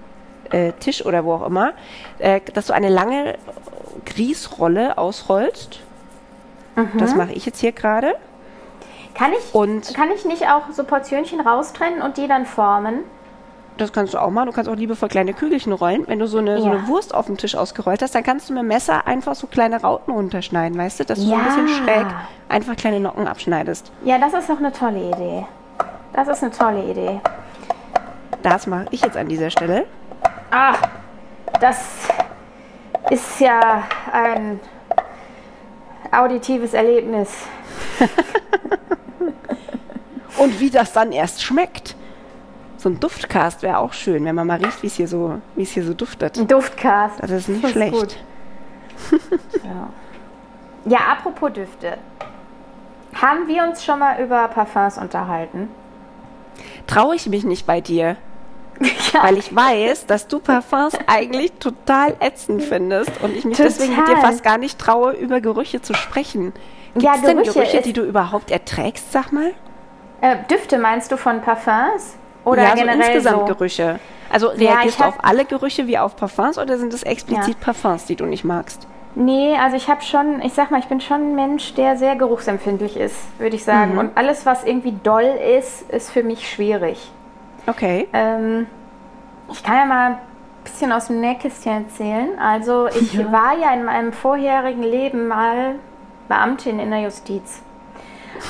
[0.51, 1.73] äh, Tisch oder wo auch immer,
[2.19, 3.37] äh, dass du eine lange
[4.07, 5.81] Grießrolle ausrollst.
[6.97, 8.15] Das mache ich jetzt hier gerade.
[9.15, 13.01] Kann ich, Und- kann ich nicht auch so Portionchen raustrennen und die dann formen?
[13.81, 14.47] Das kannst du auch machen.
[14.47, 16.07] Du kannst auch liebevoll kleine Kügelchen rollen.
[16.07, 16.73] Wenn du so eine, so Ja.
[16.75, 19.47] eine Wurst auf dem Tisch ausgerollt hast, dann kannst du mit dem Messer einfach so
[19.47, 21.05] kleine Rauten runterschneiden, weißt du?
[21.07, 21.45] Dass du so ein Ja.
[21.47, 22.07] bisschen schräg
[22.51, 23.91] einfach kleine Nocken abschneidest.
[24.05, 25.47] Ja, das ist doch eine tolle Idee.
[26.13, 27.21] Das ist eine tolle Idee.
[28.43, 29.87] Das mache ich jetzt an dieser Stelle.
[30.51, 30.75] Ah,
[31.61, 32.09] das
[33.09, 34.61] ist ja ein
[36.13, 37.31] auditives Erlebnis.
[40.39, 41.97] Und wie das dann erst schmeckt.
[42.81, 45.65] So ein Duftcast wäre auch schön, wenn man mal riecht, wie es hier so, wie
[45.65, 46.39] es hier so duftet.
[46.39, 47.21] Ein Duftcast.
[47.21, 47.93] Das ist nicht Das ist schlecht.
[47.93, 48.17] gut.
[50.87, 51.99] Ja, apropos Düfte.
[53.21, 55.69] Haben wir uns schon mal über Parfums unterhalten?
[56.87, 58.17] Traue ich mich nicht bei dir.
[59.23, 64.09] Weil ich weiß, dass du Parfums eigentlich total ätzend findest und ich mich deswegen mit
[64.09, 64.31] dir Total.
[64.31, 66.55] fast gar nicht traue, über Gerüche zu sprechen.
[66.95, 69.53] Gibt Ja, es denn Gerüche Gerüche, die du überhaupt erträgst, sag mal?
[70.23, 72.17] Äh, Düfte meinst du von Parfums?
[72.45, 73.55] Oder ja, so generell insgesamt so?
[73.55, 73.99] Gerüche.
[74.33, 77.57] Also Ja, reagierst ich du auf alle Gerüche wie auf Parfums oder sind es explizit
[77.59, 77.65] Ja.
[77.65, 78.87] Parfums, die du nicht magst?
[79.17, 82.15] Nee, also ich habe schon, ich sag mal, ich bin schon ein Mensch, der sehr
[82.15, 83.67] geruchsempfindlich ist, würde ich Mhm.
[83.67, 83.99] sagen.
[83.99, 87.11] Und alles, was irgendwie doll ist, ist für mich schwierig.
[87.67, 88.07] Okay.
[88.13, 88.67] Ähm,
[89.51, 90.19] ich kann ja mal ein
[90.63, 92.29] bisschen aus dem Nähkästchen erzählen.
[92.41, 95.75] Also ich war ja in meinem vorherigen Leben mal
[96.29, 97.63] Beamtin in der Justiz.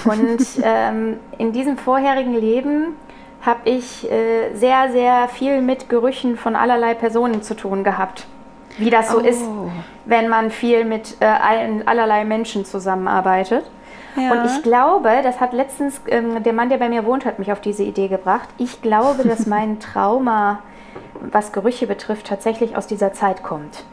[0.05, 2.94] Und ähm, in diesem vorherigen Leben
[3.42, 8.26] habe ich äh, sehr, sehr viel mit Gerüchen von allerlei Personen zu tun gehabt.
[8.79, 9.70] Wie das so ist, Oh.
[10.05, 13.64] wenn man viel mit äh, allen, allerlei Menschen zusammenarbeitet.
[14.16, 14.33] Ja.
[14.33, 17.53] Und ich glaube, das hat letztens, ähm, der Mann, der bei mir wohnt, hat mich
[17.53, 18.48] auf diese Idee gebracht.
[18.59, 20.61] Ich glaube, dass mein Trauma,
[21.20, 23.85] was Gerüche betrifft, tatsächlich aus dieser Zeit kommt.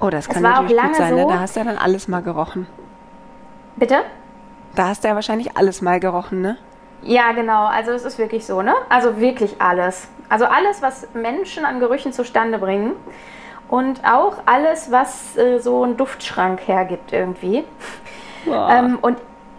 [0.00, 1.14] Oh, das kann natürlich gut sein.
[1.14, 1.22] Ne?
[1.22, 1.28] so.
[1.28, 2.66] Da hast du ja dann alles mal gerochen.
[3.76, 3.98] Bitte?
[4.74, 6.56] Da hast du ja wahrscheinlich alles mal gerochen, ne?
[7.04, 7.66] Ja, genau.
[7.66, 8.74] Also es ist wirklich so, ne?
[8.88, 10.08] Also wirklich alles.
[10.28, 12.92] Also alles, was Menschen an Gerüchen zustande bringen.
[13.68, 17.64] Und auch alles, was äh, so ein Duftschrank hergibt irgendwie.
[18.46, 19.18] Ähm, und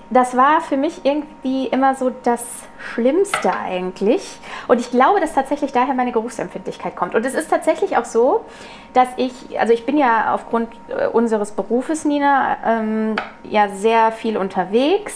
[0.10, 2.43] das war für mich irgendwie immer so das
[2.77, 4.39] Schlimmste eigentlich.
[4.67, 7.15] Und ich glaube, dass tatsächlich daher meine Geruchsempfindlichkeit kommt.
[7.15, 8.45] Und es ist tatsächlich auch so,
[8.93, 14.38] dass ich, also ich bin ja aufgrund äh, unseres Berufes, Nina, ähm, ja sehr viel
[14.38, 15.15] unterwegs.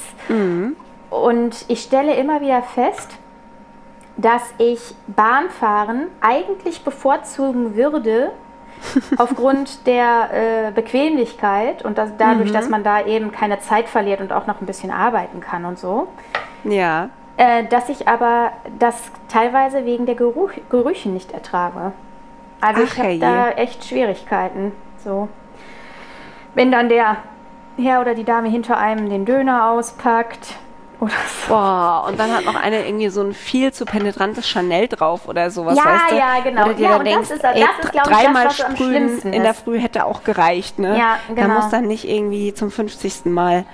[1.10, 3.17] Und ich stelle immer wieder fest,
[4.17, 8.32] dass ich Bahnfahren eigentlich bevorzugen würde,
[9.17, 10.30] aufgrund der
[10.67, 14.62] äh, Bequemlichkeit und dass, dadurch, dass man da eben keine Zeit verliert und auch noch
[14.62, 16.08] ein bisschen arbeiten kann und so.
[16.63, 17.10] Ja.
[17.36, 18.95] Äh, dass ich aber das
[19.28, 21.93] teilweise wegen der Geruch, Gerüche nicht ertrage.
[22.62, 23.19] Also ich Ach, habe herrje.
[23.19, 24.74] da echt Schwierigkeiten.
[25.04, 25.30] So.
[26.54, 27.17] Wenn dann der
[27.78, 30.56] Herr oder die Dame hinter einem den Döner auspackt
[30.99, 31.12] oder
[31.47, 31.53] so.
[31.53, 35.49] Boah, und dann hat noch eine irgendwie so ein viel zu penetrantes Chanel drauf oder
[35.49, 36.15] sowas, Ja, weißt du?
[36.17, 36.63] ja, genau.
[36.69, 38.75] Oder Ja, und das denkst, ist- das ey, ist, glaub ich, das, was so am
[38.75, 39.63] schlimmsten in der ist.
[39.63, 40.97] Früh hätte auch gereicht, ne?
[40.97, 41.55] Ja, Da genau.
[41.55, 43.25] muss dann nicht irgendwie zum 50.
[43.25, 43.65] Mal.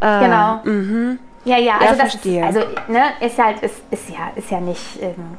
[0.00, 0.60] Äh, Genau.
[0.64, 1.18] Mhm.
[1.44, 2.44] Ja, ja, also das ist, verstehe.
[2.44, 5.36] also ne, ist halt ist, ist ja ist ja nicht ähm,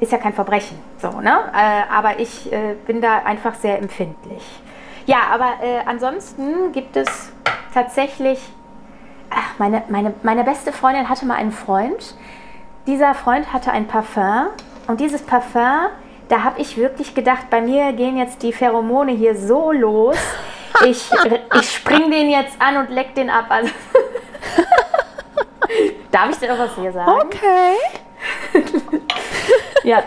[0.00, 1.38] ist ja kein Verbrechen, so ne.
[1.54, 4.42] Äh, aber ich äh, bin da einfach sehr empfindlich.
[5.06, 7.30] Ja, aber äh, ansonsten gibt es
[7.72, 8.40] tatsächlich.
[9.30, 12.14] Ach, meine, meine, meine beste Freundin hatte mal einen Freund.
[12.86, 14.46] Dieser Freund hatte ein Parfum
[14.88, 15.86] und dieses Parfum,
[16.28, 20.16] da habe ich wirklich gedacht, bei mir gehen jetzt die Pheromone hier so los.
[20.84, 21.10] Ich,
[21.60, 23.46] ich spring den jetzt an und leck den ab.
[23.48, 23.70] Also,
[26.10, 27.10] Darf ich dir was hier sagen?
[27.10, 27.76] Okay.
[29.84, 30.02] Ja.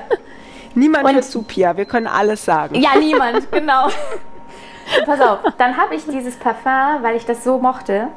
[0.75, 1.75] Niemand Und- hört zu, Pia.
[1.77, 2.75] Wir können alles sagen.
[2.75, 3.87] ja, niemand, genau.
[5.05, 8.09] Pass auf, dann habe ich dieses Parfum, weil ich das so mochte,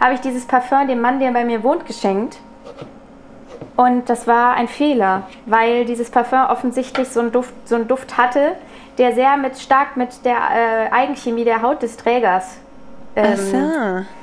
[0.00, 2.38] habe ich dieses Parfum dem Mann, der bei mir wohnt, geschenkt.
[3.76, 8.16] Und das war ein Fehler, weil dieses Parfum offensichtlich so einen Duft, so einen Duft
[8.16, 8.52] hatte,
[8.98, 12.58] der sehr mit stark mit der äh, Eigenchemie der Haut des Trägers
[13.16, 14.19] ähm, Ach so.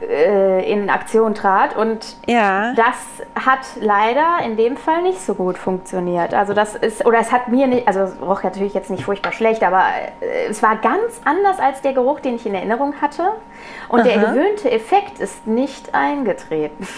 [0.00, 1.76] Äh, in Aktion trat.
[1.76, 2.72] Und Ja.
[2.74, 2.96] das
[3.44, 6.34] hat leider in dem Fall nicht so gut funktioniert.
[6.34, 9.32] Also das ist, oder es hat mir nicht, also es roch natürlich jetzt nicht furchtbar
[9.32, 9.82] schlecht, aber
[10.20, 13.22] äh, es war ganz anders als der Geruch, den ich in Erinnerung hatte.
[13.88, 14.32] Und der Aha.
[14.32, 16.86] gewöhnte Effekt ist nicht eingetreten.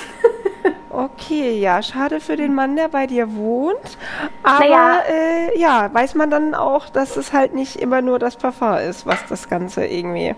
[0.89, 3.99] Okay, ja, schade für den Mann, der bei dir wohnt.
[4.43, 4.99] Aber Naja.
[5.11, 9.05] äh, ja, weiß man dann auch, dass es halt nicht immer nur das Parfum ist,
[9.05, 10.35] was das Ganze irgendwie.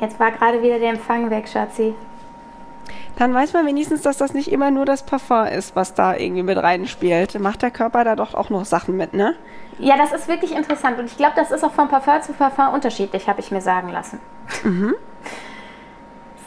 [0.00, 1.94] Jetzt war gerade wieder der Empfang weg, Schatzi.
[3.16, 6.42] Dann weiß man wenigstens, dass das nicht immer nur das Parfum ist, was da irgendwie
[6.42, 7.38] mit reinspielt.
[7.38, 9.34] Macht der Körper da doch auch noch Sachen mit, ne?
[9.78, 12.72] Ja, das ist wirklich interessant und ich glaube, das ist auch von Parfum zu Parfum
[12.72, 14.20] unterschiedlich, habe ich mir sagen lassen.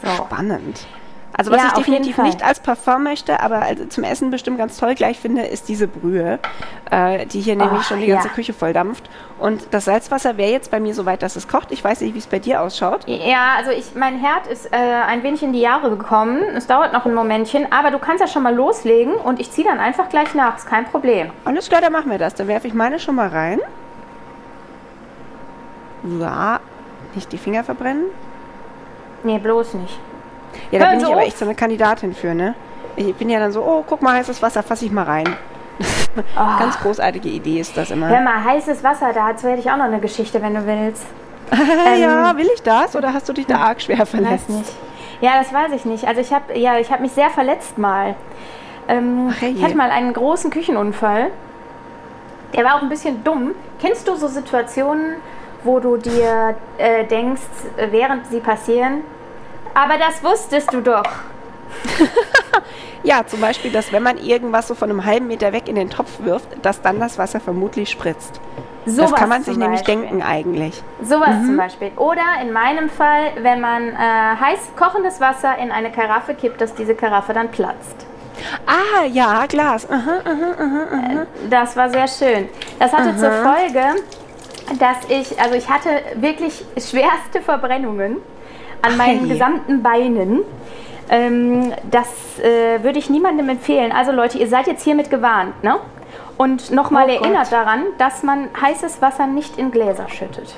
[0.02, 0.10] So.
[0.24, 0.86] Spannend.
[1.36, 4.76] Also was Ja, ich definitiv nicht als Parfum möchte, aber also zum Essen bestimmt ganz
[4.76, 6.38] toll gleich finde, ist diese Brühe,
[6.90, 8.34] äh, die hier nämlich Oh, schon die ganze ja.
[8.34, 9.10] Küche voll dampft.
[9.40, 11.72] Und das Salzwasser wäre jetzt bei mir so weit, dass es kocht.
[11.72, 13.00] Ich weiß nicht, wie es bei dir ausschaut.
[13.08, 16.38] Ja, also ich, mein Herd ist äh, ein wenig in die Jahre gekommen.
[16.54, 19.66] Es dauert noch ein Momentchen, aber du kannst ja schon mal loslegen und ich ziehe
[19.66, 20.56] dann einfach gleich nach.
[20.56, 21.30] Ist kein Problem.
[21.44, 22.34] Alles klar, dann machen wir das.
[22.34, 23.58] Dann werfe ich meine schon mal rein.
[26.20, 26.60] Ja,
[27.14, 28.04] nicht die Finger verbrennen.
[29.24, 29.98] Nee, bloß nicht.
[30.70, 31.26] Ja, da Hören bin ich Sie aber auf.
[31.28, 32.54] echt so eine Kandidatin für, ne?
[32.96, 35.36] Ich bin ja dann so, oh, guck mal, heißes Wasser, fass ich mal rein.
[36.36, 38.08] Ganz großartige Idee ist das immer.
[38.08, 41.04] Hör mal, heißes Wasser, dazu hätte ich auch noch eine Geschichte, wenn du willst.
[42.00, 44.48] ja, will ich das oder hast du dich da arg schwer Weiß verletzt?
[44.48, 44.72] nicht.
[45.20, 46.06] Ja, das weiß ich nicht.
[46.06, 48.14] Also ich habe ja, ich habe mich sehr verletzt mal.
[48.88, 49.56] Ähm, Ach, herrje.
[49.56, 51.30] ich hatte mal einen großen Küchenunfall.
[52.54, 53.52] Der war auch ein bisschen dumm.
[53.80, 55.16] Kennst du so Situationen,
[55.64, 57.42] wo du dir äh, denkst,
[57.76, 59.00] äh, während sie passieren,
[59.74, 61.04] aber das wusstest du doch.
[63.04, 65.90] Ja, zum Beispiel, dass wenn man irgendwas so von einem halben Meter weg in den
[65.90, 68.40] Topf wirft, dass dann das Wasser vermutlich spritzt.
[68.86, 70.82] das Sowas kann man sich nämlich denken eigentlich.
[71.02, 71.92] Sowas zum Beispiel.
[71.96, 76.74] Oder in meinem Fall, wenn man äh, heiß kochendes Wasser in eine Karaffe kippt, dass
[76.74, 78.06] diese Karaffe dann platzt.
[78.66, 79.88] Ah, ja, Glas.
[79.90, 81.26] Aha, aha.
[81.50, 82.48] Das war sehr schön.
[82.78, 84.02] Das hatte zur Folge,
[84.78, 88.16] dass ich, also ich hatte wirklich schwerste Verbrennungen
[88.84, 89.32] an meinen herrje.
[89.34, 90.40] gesamten Beinen.
[91.10, 92.08] Ähm, das
[92.42, 93.92] äh, würde ich niemandem empfehlen.
[93.92, 95.76] Also Leute, ihr seid jetzt hiermit gewarnt, ne?
[96.36, 97.52] Und nochmal Oh erinnert Gott.
[97.52, 100.56] daran, dass man heißes Wasser nicht in Gläser schüttet.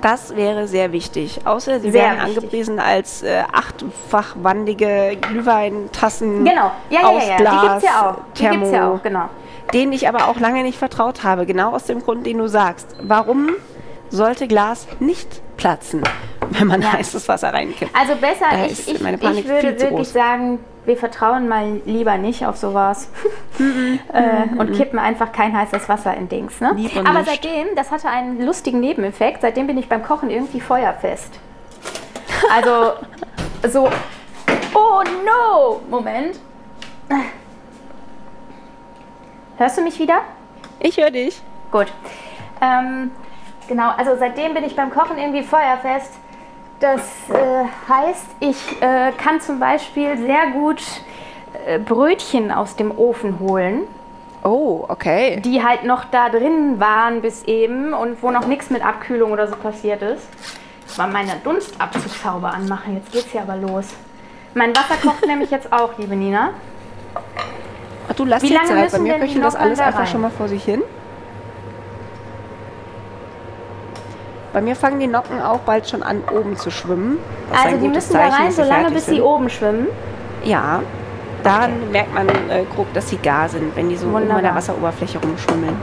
[0.00, 1.40] Das wäre sehr wichtig.
[1.44, 2.36] Außer sie Sehr werden wichtig.
[2.36, 7.36] angepriesen als äh, achtfachwandige Glühweintassen Genau, ja, ja, ja, ja.
[7.36, 8.14] Glas, Die gibt's ja auch.
[8.34, 9.28] Die Thermo, gibt's ja auch, genau.
[9.74, 11.46] denen ich aber auch lange nicht vertraut habe.
[11.46, 12.96] Genau aus dem Grund, den du sagst.
[13.02, 13.50] Warum
[14.10, 16.02] sollte Glas nicht platzen,
[16.50, 17.94] wenn man heißes Wasser reinkippt?
[17.94, 21.80] Also besser, Da ich, ist ich, meine Panik ich würde wirklich sagen, wir vertrauen mal
[21.84, 23.10] lieber nicht auf sowas
[24.12, 26.60] äh, und kippen einfach kein heißes Wasser in Dings.
[26.60, 26.72] Ne?
[26.76, 27.30] Lieber Aber nicht.
[27.30, 31.38] seitdem, das hatte einen lustigen Nebeneffekt, seitdem bin ich beim Kochen irgendwie feuerfest.
[32.54, 32.94] Also
[33.68, 33.88] so,
[34.74, 36.40] oh no, Moment.
[39.58, 40.20] Hörst du mich wieder?
[40.80, 41.42] Ich höre dich.
[41.72, 41.88] Gut.
[42.60, 43.10] Ähm,
[43.66, 46.12] genau, also seitdem bin ich beim Kochen irgendwie feuerfest.
[46.80, 50.82] Das äh, heißt, ich äh, kann zum Beispiel sehr gut
[51.66, 53.82] äh, Brötchen aus dem Ofen holen,
[54.44, 55.40] Oh, okay.
[55.40, 59.48] die halt noch da drin waren bis eben und wo noch nichts mit Abkühlung oder
[59.48, 60.28] so passiert ist.
[60.96, 63.88] Mal meine Dunstabzugshaube anmachen, jetzt geht's hier aber los.
[64.54, 66.50] Mein Wasser kocht nämlich jetzt auch, liebe Nina.
[68.08, 68.76] Ach, du lass Wie lange Zeit.
[68.76, 70.82] Bei müssen mir köchelt das alles da einfach schon mal vor sich hin.
[74.52, 77.18] Bei mir fangen die Nocken auch bald schon an, oben zu schwimmen.
[77.52, 79.86] Also die müssen da Zeichen, rein, dass sie solange bis sie oben schwimmen.
[80.44, 80.80] Ja,
[81.42, 84.42] daran merkt man äh, grob, dass sie gar sind, wenn die so oben an Wunderbar.
[84.42, 85.76] der Wasseroberfläche rumschwimmeln.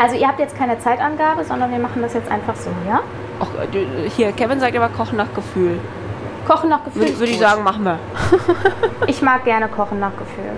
[0.00, 3.00] Also ihr habt jetzt keine Zeitangabe, sondern wir machen das jetzt einfach so, ja?
[3.40, 5.80] Och, äh, hier, Kevin sagt aber Kochen nach Gefühl.
[6.46, 7.18] Kochen nach Gefühl.
[7.18, 7.98] Würde ich sagen, machen wir.
[9.06, 10.52] Ich mag gerne Kochen nach Gefühl.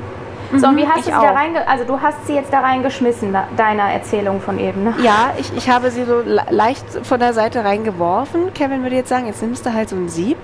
[0.56, 1.68] So, und wie hast ich du sie da reinge...
[1.68, 4.94] Also du hast sie jetzt da reingeschmissen, deiner Erzählung von eben, ne?
[5.02, 8.52] Ja, ich, ich habe sie so le- leicht von der Seite reingeworfen.
[8.52, 10.36] Kevin würde jetzt sagen, jetzt nimmst du halt so ein Sieb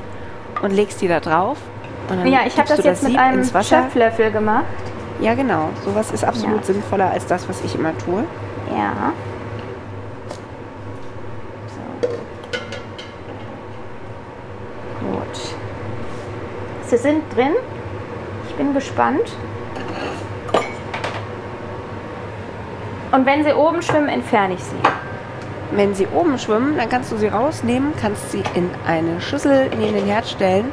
[0.63, 1.57] und legst die da drauf.
[2.09, 3.45] Und dann Ja, ich habe das jetzt mit Sieb einem.
[3.45, 4.65] Schöpflöffel gemacht.
[5.21, 5.71] Ja, genau.
[5.85, 6.63] Sowas ist absolut Ja.
[6.67, 8.23] sinnvoller als das, was ich immer tue.
[8.71, 9.13] Ja.
[12.03, 12.09] So.
[15.01, 15.57] Gut.
[16.87, 17.55] Sie sind drin.
[18.49, 19.33] Ich bin gespannt.
[23.17, 24.77] Und wenn sie oben schwimmen, entferne ich sie.
[25.71, 29.95] Wenn sie oben schwimmen, dann kannst du sie rausnehmen, kannst sie in eine Schüssel neben
[29.95, 30.67] den Herd stellen,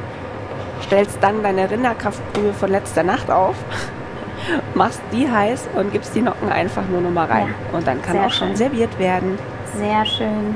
[0.82, 3.56] stellst dann deine Rinderkraftbrühe von letzter Nacht auf
[4.74, 7.48] machst die heiß und gibst die Nocken einfach nur noch mal rein.
[7.72, 8.58] Ja, Und dann kann sehr auch schon schön.
[8.58, 9.40] serviert werden.
[9.78, 10.56] Sehr schön.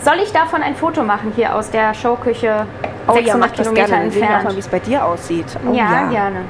[0.00, 2.66] Soll ich davon ein Foto machen hier aus der Showküche?
[3.08, 4.02] Oh 600 ja, mach das Kilometer gerne.
[4.02, 4.44] Dann sehen wir auch entfernt.
[4.44, 5.46] mal, wie es bei dir aussieht.
[5.66, 6.40] Oh, ja, gerne.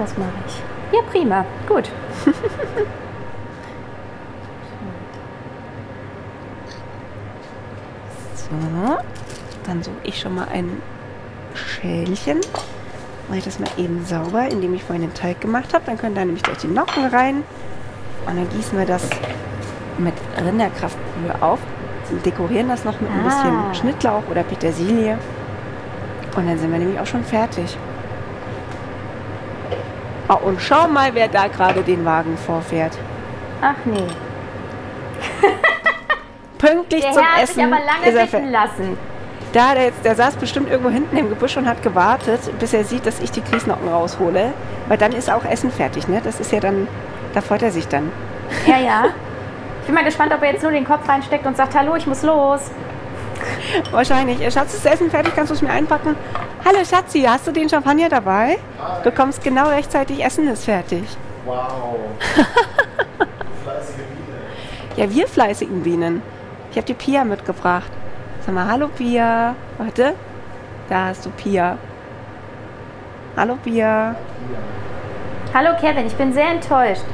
[0.00, 0.71] Das mache ich.
[0.92, 1.44] Ja, prima.
[1.66, 1.88] Gut.
[8.34, 8.98] So,
[9.66, 10.80] dann suche ich schon mal ein
[11.54, 12.40] Schälchen.
[13.28, 15.84] Mache ich das mal eben sauber, indem ich vorhin den Teig gemacht habe.
[15.86, 17.36] Dann können da nämlich gleich die Nocken rein.
[18.26, 19.08] Und dann gießen wir das
[19.98, 20.14] mit
[20.44, 21.60] Rinderkraftbrühe auf.
[22.10, 23.28] Und dekorieren das noch mit ein Ah.
[23.28, 25.18] bisschen Schnittlauch oder Petersilie.
[26.36, 27.76] Und dann sind wir nämlich auch schon fertig.
[30.34, 32.96] Und schau mal, wer da gerade den Wagen vorfährt.
[33.60, 34.06] Ach nee.
[36.58, 38.98] Pünktlich Der zum Herr hat Essen sich aber lange er lassen.
[39.52, 42.84] Da, der, jetzt, der saß bestimmt irgendwo hinten im Gebüsch und hat gewartet, bis er
[42.84, 44.52] sieht, dass ich die Grießnocken raushole.
[44.88, 46.20] Weil dann ist auch Essen fertig, ne?
[46.24, 46.88] Das ist ja dann,
[47.34, 48.10] da freut er sich dann.
[48.66, 49.04] Ja, ja.
[49.82, 52.06] Ich bin mal gespannt, ob er jetzt nur den Kopf reinsteckt und sagt, hallo, ich
[52.06, 52.70] muss los.
[53.90, 54.38] Wahrscheinlich.
[54.54, 55.34] Schatz, ist das Essen fertig?
[55.34, 56.14] Kannst du es mir einpacken?
[56.64, 58.58] Hallo Schatzi, hast du den Champagner dabei?
[59.02, 61.02] Du kommst genau rechtzeitig, Essen ist fertig.
[61.44, 61.96] Wow.
[63.64, 64.38] Fleißige Biene.
[64.96, 66.22] Ja, wir fleißigen Bienen.
[66.70, 67.90] Ich habe die Pia mitgebracht.
[68.46, 69.56] Sag mal, hallo Pia.
[69.78, 70.14] Warte.
[70.88, 71.78] Da hast du Pia.
[73.36, 74.14] Hallo Pia.
[75.52, 77.04] Hallo Kevin, ich bin sehr enttäuscht.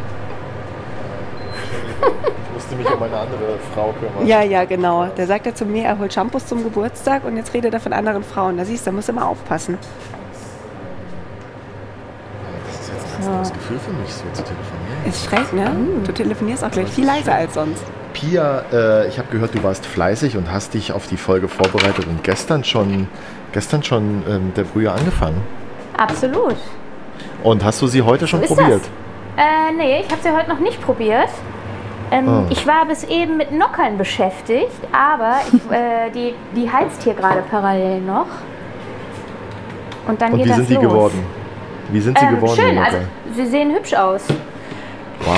[2.69, 4.27] Musste mich um eine andere Frau kümmern.
[4.27, 5.07] Ja, ja, genau.
[5.16, 7.95] Der sagt ja zu mir, er holt Shampoos zum Geburtstag und jetzt redet er von
[7.95, 8.59] anderen Frauen.
[8.59, 9.79] Da siehst du, da musst du immer aufpassen.
[12.66, 15.07] Das ist jetzt ein ganz neues Gefühl für mich, so zu telefonieren.
[15.07, 15.71] Ist schräg, ne?
[16.05, 17.83] Du telefonierst auch gleich viel leiser als sonst.
[18.12, 22.07] Pia, äh, ich habe gehört, du warst fleißig und hast dich auf die Folge vorbereitet
[22.07, 23.09] und gestern schon,
[23.53, 25.41] gestern schon ähm, der Brühe angefangen.
[25.97, 26.57] Absolut.
[27.43, 28.83] Und hast du sie heute schon ist probiert?
[29.39, 31.31] Äh, nee, ich habe sie heute noch nicht probiert.
[32.11, 32.45] Ähm, Oh.
[32.51, 37.43] Ich war bis eben mit Nockern beschäftigt, aber ich, äh, die, die heizt hier gerade
[37.51, 38.27] parallel noch.
[40.07, 40.83] Und dann Und geht wie das sind die los.
[40.85, 41.27] geworden?
[41.91, 42.57] Wie sind sie Ähm, geworden?
[42.57, 42.97] schön, die also
[43.35, 44.25] sie sehen hübsch aus.
[45.25, 45.35] wow,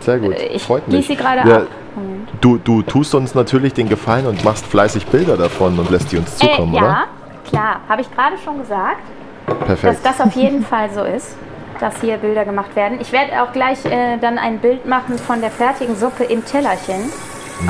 [0.00, 0.32] sehr gut.
[0.34, 1.06] Äh, Ich Freut mich.
[1.06, 1.66] sie gerade Ja, ab.
[2.40, 6.16] Du, du tust uns natürlich den Gefallen und machst fleißig Bilder davon und lässt die
[6.18, 7.04] uns zukommen, äh, ja, oder?
[7.48, 9.00] klar, habe ich gerade schon gesagt,
[9.66, 9.94] Perfekt.
[10.04, 11.36] dass das auf jeden Fall so ist,
[11.78, 12.98] dass hier Bilder gemacht werden.
[13.00, 17.12] Ich werde auch gleich äh, dann ein Bild machen von der fertigen Suppe im Tellerchen.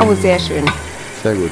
[0.01, 0.65] Oh, sehr schön.
[1.23, 1.51] Sehr gut.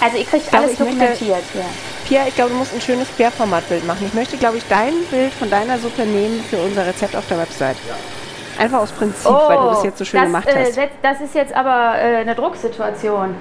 [0.00, 1.64] Also ihr kriegt glaube, alles ich möchte- dokumentiert hier.
[2.08, 4.04] Pia, ich glaube, du musst ein schönes Querformatbild machen.
[4.06, 7.38] Ich möchte, glaube ich, dein Bild von deiner Suppe nehmen für unser Rezept auf der
[7.38, 7.76] Website.
[8.58, 10.74] Einfach aus Prinzip, weil du das jetzt so schön das, gemacht äh, hast.
[10.78, 13.34] setz- das ist jetzt aber äh, eine Drucksituation.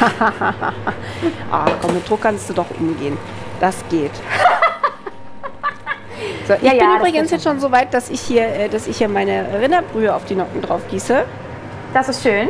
[1.50, 3.16] Ah, komm, mit Druck kannst du doch umgehen.
[3.60, 4.10] Das geht.
[6.52, 8.68] So, ich Ja, bin ja, das übrigens jetzt schon so weit, dass ich hier, äh,
[8.68, 11.24] dass ich hier meine Rinderbrühe auf die Nocken drauf gieße.
[11.94, 12.48] Das ist schön.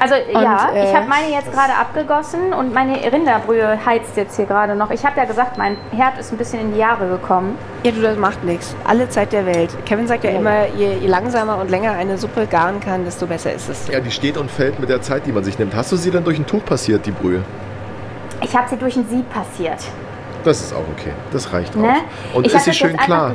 [0.00, 4.46] Also ja, äh, ich habe meine jetzt gerade abgegossen und meine Rinderbrühe heizt jetzt hier
[4.46, 4.90] gerade noch.
[4.90, 7.56] Ich habe ja gesagt, mein Herd ist ein bisschen in die Jahre gekommen.
[7.84, 8.74] Ja, du, das macht nichts.
[8.84, 9.70] Alle Zeit der Welt.
[9.86, 13.52] Kevin sagt ja immer, je, je langsamer und länger eine Suppe garen kann, desto besser
[13.52, 13.88] ist es.
[13.88, 15.74] Ja, die steht und fällt mit der Zeit, die man sich nimmt.
[15.76, 17.42] Hast du sie dann durch ein Tuch passiert, die Brühe?
[18.42, 19.78] Ich habe sie durch ein Sieb passiert.
[20.44, 21.12] Das ist auch okay.
[21.32, 21.88] Das reicht Ne?
[22.32, 22.36] auch.
[22.36, 23.34] Und ich ist sie schön klar?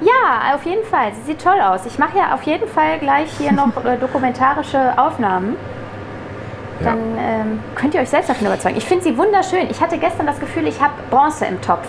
[0.00, 1.12] Ja, auf jeden Fall.
[1.14, 1.86] Sie sieht toll aus.
[1.86, 5.56] Ich mache ja auf jeden Fall gleich hier noch äh, dokumentarische Aufnahmen.
[6.80, 6.86] Ja.
[6.90, 8.76] Dann ähm, könnt ihr euch selbst davon überzeugen.
[8.76, 9.70] Ich finde sie wunderschön.
[9.70, 11.86] Ich hatte gestern das Gefühl, ich habe Bronze im Topf.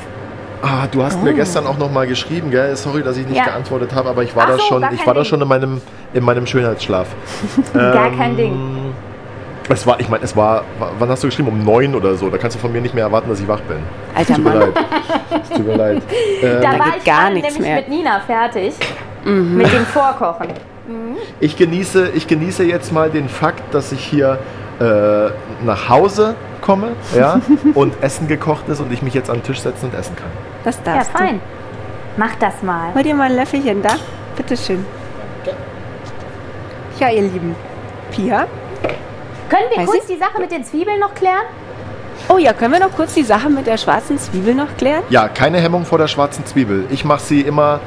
[0.61, 2.73] Ah, du hast mir gestern auch noch mal geschrieben, gell?
[2.77, 3.43] Sorry, dass ich nicht Ja.
[3.45, 5.81] geantwortet habe, aber ich war Ach da so, schon, ich war da schon in meinem,
[6.13, 7.07] in meinem Schönheitsschlaf.
[7.73, 8.82] Gar Ähm, kein Ding.
[9.69, 10.63] Es war, ich meine, es war,
[10.99, 11.47] wann hast du geschrieben?
[11.47, 12.29] Um neun oder so.
[12.29, 13.77] Da kannst du von mir nicht mehr erwarten, dass ich wach bin.
[14.13, 14.59] Alter Tut mir Mann.
[14.59, 14.73] leid.
[15.43, 16.01] Es tut mir leid.
[16.43, 17.75] Ähm, Da war geht ich gar nichts nämlich mehr.
[17.77, 18.73] mit Nina fertig.
[19.23, 20.49] Mit dem Vorkochen.
[21.39, 24.39] ich, genieße, ich genieße jetzt mal den Fakt, dass ich hier
[24.81, 24.85] äh,
[25.65, 27.39] nach Hause komme ja,
[27.75, 30.27] und Essen gekocht ist und ich mich jetzt an den Tisch setzen und essen kann.
[30.65, 31.39] Das Ja, darfst fein.
[32.17, 32.89] Mach das mal.
[32.89, 32.95] du.
[32.95, 33.91] Hol dir mal ein Löffelchen da.
[34.35, 34.85] Bitteschön.
[36.99, 37.55] Ja, ihr Lieben.
[38.11, 38.45] Pia?
[39.53, 40.15] Können wir Weiß kurz ich?
[40.15, 41.45] die Sache mit den Zwiebeln noch klären?
[42.27, 45.03] Oh ja, können wir noch kurz die Sache mit der schwarzen Zwiebel noch klären?
[45.11, 46.85] Ja, keine Hemmung vor der schwarzen Zwiebel.
[46.89, 47.79] Ich mache sie immer,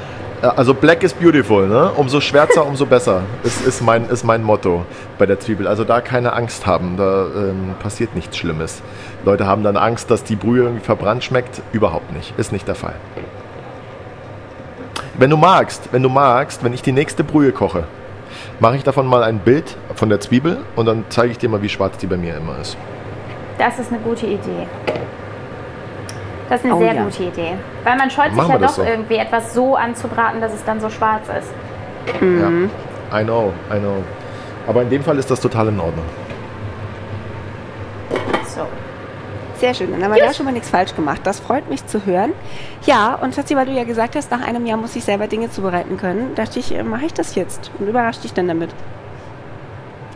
[0.42, 1.90] äh, also black is beautiful, ne?
[1.96, 4.86] Umso schwärzer, umso besser, ist, ist, mein, ist mein Motto
[5.18, 5.66] bei der Zwiebel.
[5.66, 8.80] Also da keine Angst haben, da ähm, passiert nichts Schlimmes.
[9.24, 11.62] Leute haben dann Angst, dass die Brühe irgendwie verbrannt schmeckt.
[11.72, 12.94] Überhaupt nicht, ist nicht der Fall.
[15.18, 17.84] Wenn du magst, wenn du magst, wenn ich die nächste Brühe koche,
[18.60, 21.62] mache ich davon mal ein Bild von der Zwiebel und dann zeige ich dir mal,
[21.62, 22.76] wie schwarz die bei mir immer ist.
[23.58, 24.66] Das ist eine gute Idee.
[26.48, 27.02] Das ist eine Oh sehr ja.
[27.04, 27.52] gute Idee.
[27.84, 28.82] Weil man scheut sich ja doch so.
[28.82, 31.50] irgendwie etwas so anzubraten, dass es dann so schwarz ist.
[32.20, 33.18] Ja.
[33.20, 34.02] I know, I know.
[34.66, 36.04] Aber in dem Fall ist das total in Ordnung.
[38.46, 38.66] So.
[39.58, 41.22] Sehr schön, dann haben wir da schon mal nichts falsch gemacht.
[41.24, 42.32] Das freut mich zu hören.
[42.84, 45.50] Ja, und Schatzi, weil du ja gesagt hast, nach einem Jahr muss ich selber Dinge
[45.50, 48.68] zubereiten können, dachte ich, äh, mache ich das jetzt und überrasche dich dann damit.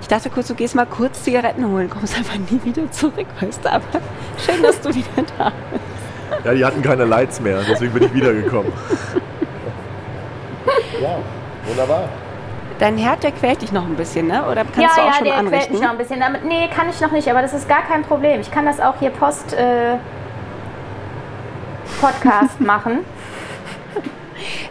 [0.03, 3.65] Ich dachte kurz, du gehst mal kurz Zigaretten holen, kommst einfach nie wieder zurück, weißt
[3.65, 3.85] du, aber
[4.45, 6.45] schön, dass du wieder da bist.
[6.45, 8.73] Ja, die hatten keine Lights mehr, deswegen bin ich wiedergekommen.
[11.01, 11.17] ja,
[11.67, 12.09] wunderbar.
[12.81, 14.43] Dein Herd, der quält dich noch ein bisschen, ne?
[14.47, 16.19] Oder kannst ja, du auch ja, schon der quält mich noch ein bisschen.
[16.19, 18.41] Damit, nee, kann ich noch nicht, aber das ist gar kein Problem.
[18.41, 19.99] Ich kann das auch hier Post äh,
[22.01, 23.01] Podcast machen.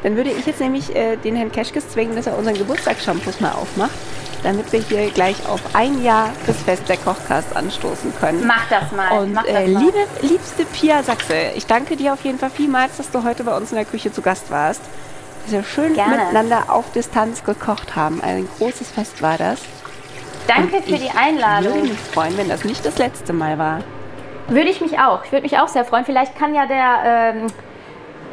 [0.01, 3.51] Dann würde ich jetzt nämlich äh, den Herrn Keschkes zwingen, dass er unseren Geburtstagsshampoos mal
[3.51, 3.91] aufmacht,
[4.41, 8.43] damit wir hier gleich auf ein Jahr das Fest der Kochcast anstoßen können.
[8.47, 9.19] Mach das mal.
[9.19, 9.83] Und mach das äh, mal.
[9.83, 13.55] liebe, liebste Pia Sachse, ich danke dir auf jeden Fall vielmals, dass du heute bei
[13.55, 14.81] uns in der Küche zu Gast warst.
[15.49, 16.17] Wir schön Gerne.
[16.17, 18.21] miteinander auf Distanz gekocht haben.
[18.21, 19.59] Ein großes Fest war das.
[20.47, 21.73] Danke Und für ich die Einladung.
[21.73, 23.79] würde mich freuen, wenn das nicht das letzte Mal war.
[24.47, 25.25] Würde ich mich auch.
[25.25, 26.05] Ich würde mich auch sehr freuen.
[26.05, 27.47] Vielleicht kann ja der ähm,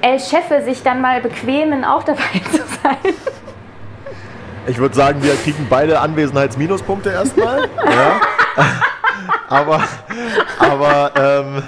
[0.02, 3.14] El Chefe sich dann mal bequemen, auch dabei zu sein.
[4.66, 7.62] Ich würde sagen, wir kriegen beide Anwesenheitsminuspunkte erstmal.
[7.84, 8.20] ja.
[9.48, 9.82] Aber,
[10.58, 11.62] aber, ähm,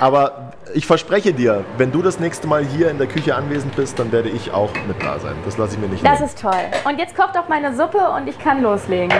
[0.00, 3.98] aber ich verspreche dir, wenn du das nächste Mal hier in der Küche anwesend bist,
[3.98, 5.34] dann werde ich auch mit da sein.
[5.44, 6.28] Das lasse ich mir nicht Das nehmen.
[6.30, 6.52] ist toll.
[6.84, 9.12] Und jetzt kocht auch meine Suppe und ich kann loslegen.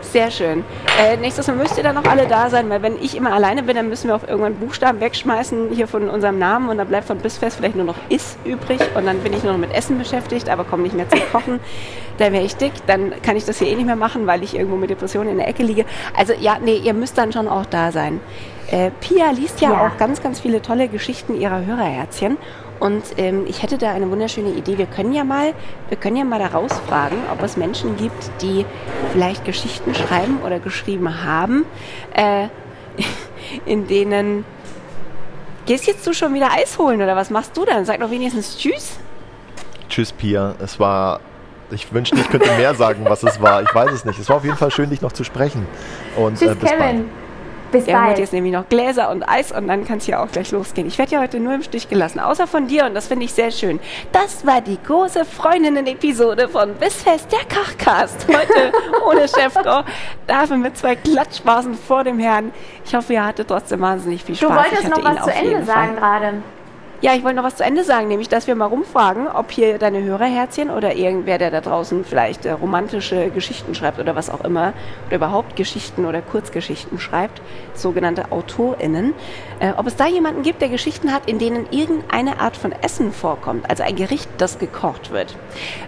[0.00, 0.64] Sehr schön.
[1.00, 3.62] Äh, nächstes Mal müsst ihr dann noch alle da sein, weil wenn ich immer alleine
[3.62, 7.06] bin, dann müssen wir auch irgendwann Buchstaben wegschmeißen hier von unserem Namen und dann bleibt
[7.06, 9.98] von Bissfest vielleicht nur noch Is übrig und dann bin ich nur noch mit Essen
[9.98, 11.60] beschäftigt, aber komme nicht mehr zum Kochen.
[12.18, 14.56] Da wäre ich dick, dann kann ich das hier eh nicht mehr machen, weil ich
[14.56, 15.84] irgendwo mit Depressionen in der Ecke liege.
[16.16, 18.20] Also ja, nee, ihr müsst dann schon auch da sein.
[18.70, 19.86] Äh, Pia liest ja, Ja.
[19.86, 22.36] auch ganz, ganz viele tolle Geschichten ihrer Hörerherzchen.
[22.80, 24.78] Und ähm, ich hätte da eine wunderschöne Idee.
[24.78, 25.52] Wir können ja mal,
[25.88, 28.64] wir können ja mal da rausfragen, ob es Menschen gibt, die
[29.12, 31.64] vielleicht Geschichten schreiben oder geschrieben haben,
[32.14, 32.46] äh,
[33.66, 34.44] in denen.
[35.66, 37.84] Gehst jetzt du schon wieder Eis holen oder was machst du dann?
[37.84, 38.98] Sag doch wenigstens Tschüss.
[39.88, 40.54] Tschüss, Pia.
[40.62, 41.20] Es war.
[41.70, 43.60] Ich wünschte, ich könnte mehr sagen, was es war.
[43.62, 44.18] Ich weiß es nicht.
[44.18, 45.66] Es war auf jeden Fall schön, dich noch zu sprechen.
[46.16, 47.04] Und Tschüss, äh, bis bald.
[47.70, 48.18] Bis Der holt bald.
[48.18, 50.86] jetzt nämlich noch Gläser und Eis und dann kann es ja auch gleich losgehen.
[50.88, 53.32] Ich werde ja heute nur im Stich gelassen, außer von dir und das finde ich
[53.32, 53.78] sehr schön.
[54.12, 58.26] Das war die große Freundinnen-Episode von Bissfest, der Kochcast.
[58.28, 58.72] Heute
[59.06, 59.84] ohne Chefkoch,
[60.26, 62.52] dafür mit zwei Klatschbasen vor dem Herrn.
[62.84, 64.56] Ich hoffe, ihr hattet trotzdem wahnsinnig viel Du Spaß.
[64.56, 66.42] wolltest ich noch was zu Ende sagen gerade.
[67.00, 69.78] Ja, ich wollte noch was zu Ende sagen, nämlich, dass wir mal rumfragen, ob hier
[69.78, 74.40] deine Hörerherzchen oder irgendwer, der da draußen vielleicht äh, romantische Geschichten schreibt oder was auch
[74.40, 74.72] immer,
[75.06, 77.40] oder überhaupt Geschichten oder Kurzgeschichten schreibt,
[77.74, 79.14] sogenannte AutorInnen,
[79.60, 83.12] äh, ob es da jemanden gibt, der Geschichten hat, in denen irgendeine Art von Essen
[83.12, 85.36] vorkommt, also ein Gericht, das gekocht wird.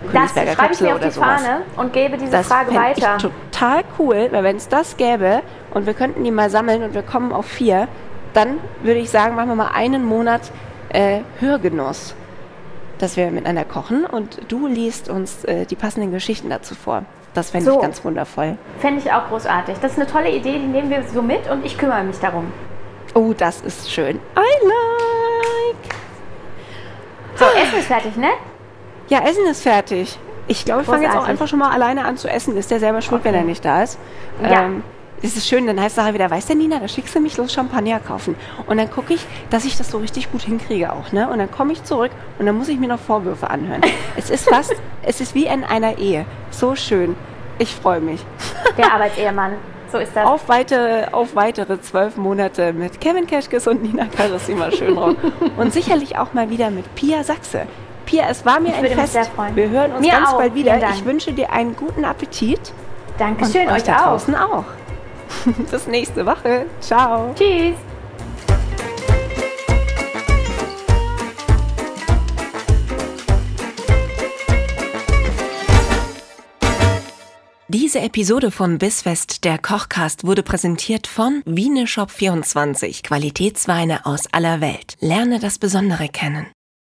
[0.04, 1.42] Das Königsberger schreibe ich Klöpse mir auf die sowas.
[1.42, 3.16] Fahne und gebe diese Das Frage weiter.
[3.16, 5.42] ich total cool, weil wenn es das gäbe
[5.74, 7.88] und wir könnten die mal sammeln und wir kommen auf vier,
[8.32, 10.42] dann würde ich sagen, machen wir mal einen Monat
[10.90, 12.14] äh, Hörgenuss,
[12.98, 17.04] dass wir miteinander kochen und du liest uns äh, die passenden Geschichten dazu vor.
[17.34, 17.76] Das fände So.
[17.76, 18.58] ich ganz wundervoll.
[18.80, 19.76] Fände ich auch großartig.
[19.80, 22.52] Das ist eine tolle Idee, die nehmen wir so mit und ich kümmere mich darum.
[23.14, 24.16] Oh, das ist schön.
[24.36, 25.94] I like.
[27.36, 27.48] So, Ah.
[27.62, 28.28] Essen ist fertig, ne?
[29.08, 30.18] Ja, Essen ist fertig.
[30.46, 32.56] Ich glaube, ich fange jetzt auch einfach schon mal alleine an zu essen.
[32.56, 33.98] Ist der selber schuld, wenn er nicht da ist?
[34.42, 34.62] Ja.
[34.64, 34.82] Ähm,
[35.22, 37.36] es ist schön, dann heißt es nachher wieder, weißt du, Nina, da schickst du mich
[37.36, 38.34] los Champagner kaufen.
[38.66, 41.28] Und dann gucke ich, dass ich das so richtig gut hinkriege auch, ne?
[41.28, 43.82] Und dann komme ich zurück und dann muss ich mir noch Vorwürfe anhören.
[44.16, 46.24] es ist fast, es ist wie in einer Ehe.
[46.50, 47.16] So schön.
[47.58, 48.24] Ich freue mich.
[48.78, 49.52] Der Arbeitsehemann.
[49.92, 50.24] So ist das.
[50.26, 55.16] Auf weitere, auf weitere zwölf Monate mit Kevin Keschkes und Nina Carissima Schönrock.
[55.56, 57.66] und sicherlich auch mal wieder mit Pia Sachse.
[58.06, 59.12] Pia, es war mir Ich ein würde mich Fest.
[59.12, 59.54] sehr freuen.
[59.56, 60.38] Wir hören uns Mir ganz auch.
[60.38, 60.78] bald wieder.
[60.94, 62.72] Ich wünsche dir einen guten Appetit.
[63.18, 64.04] Dankeschön, und euch da auch.
[64.12, 64.64] draußen auch.
[65.70, 66.66] Bis nächste Woche.
[66.80, 67.34] Ciao.
[67.34, 67.76] Tschüss.
[77.72, 84.96] Diese Episode von Bissfest, der Kochcast, wurde präsentiert von Wieneshop24, Qualitätsweine aus aller Welt.
[85.00, 86.46] Lerne das Besondere kennen.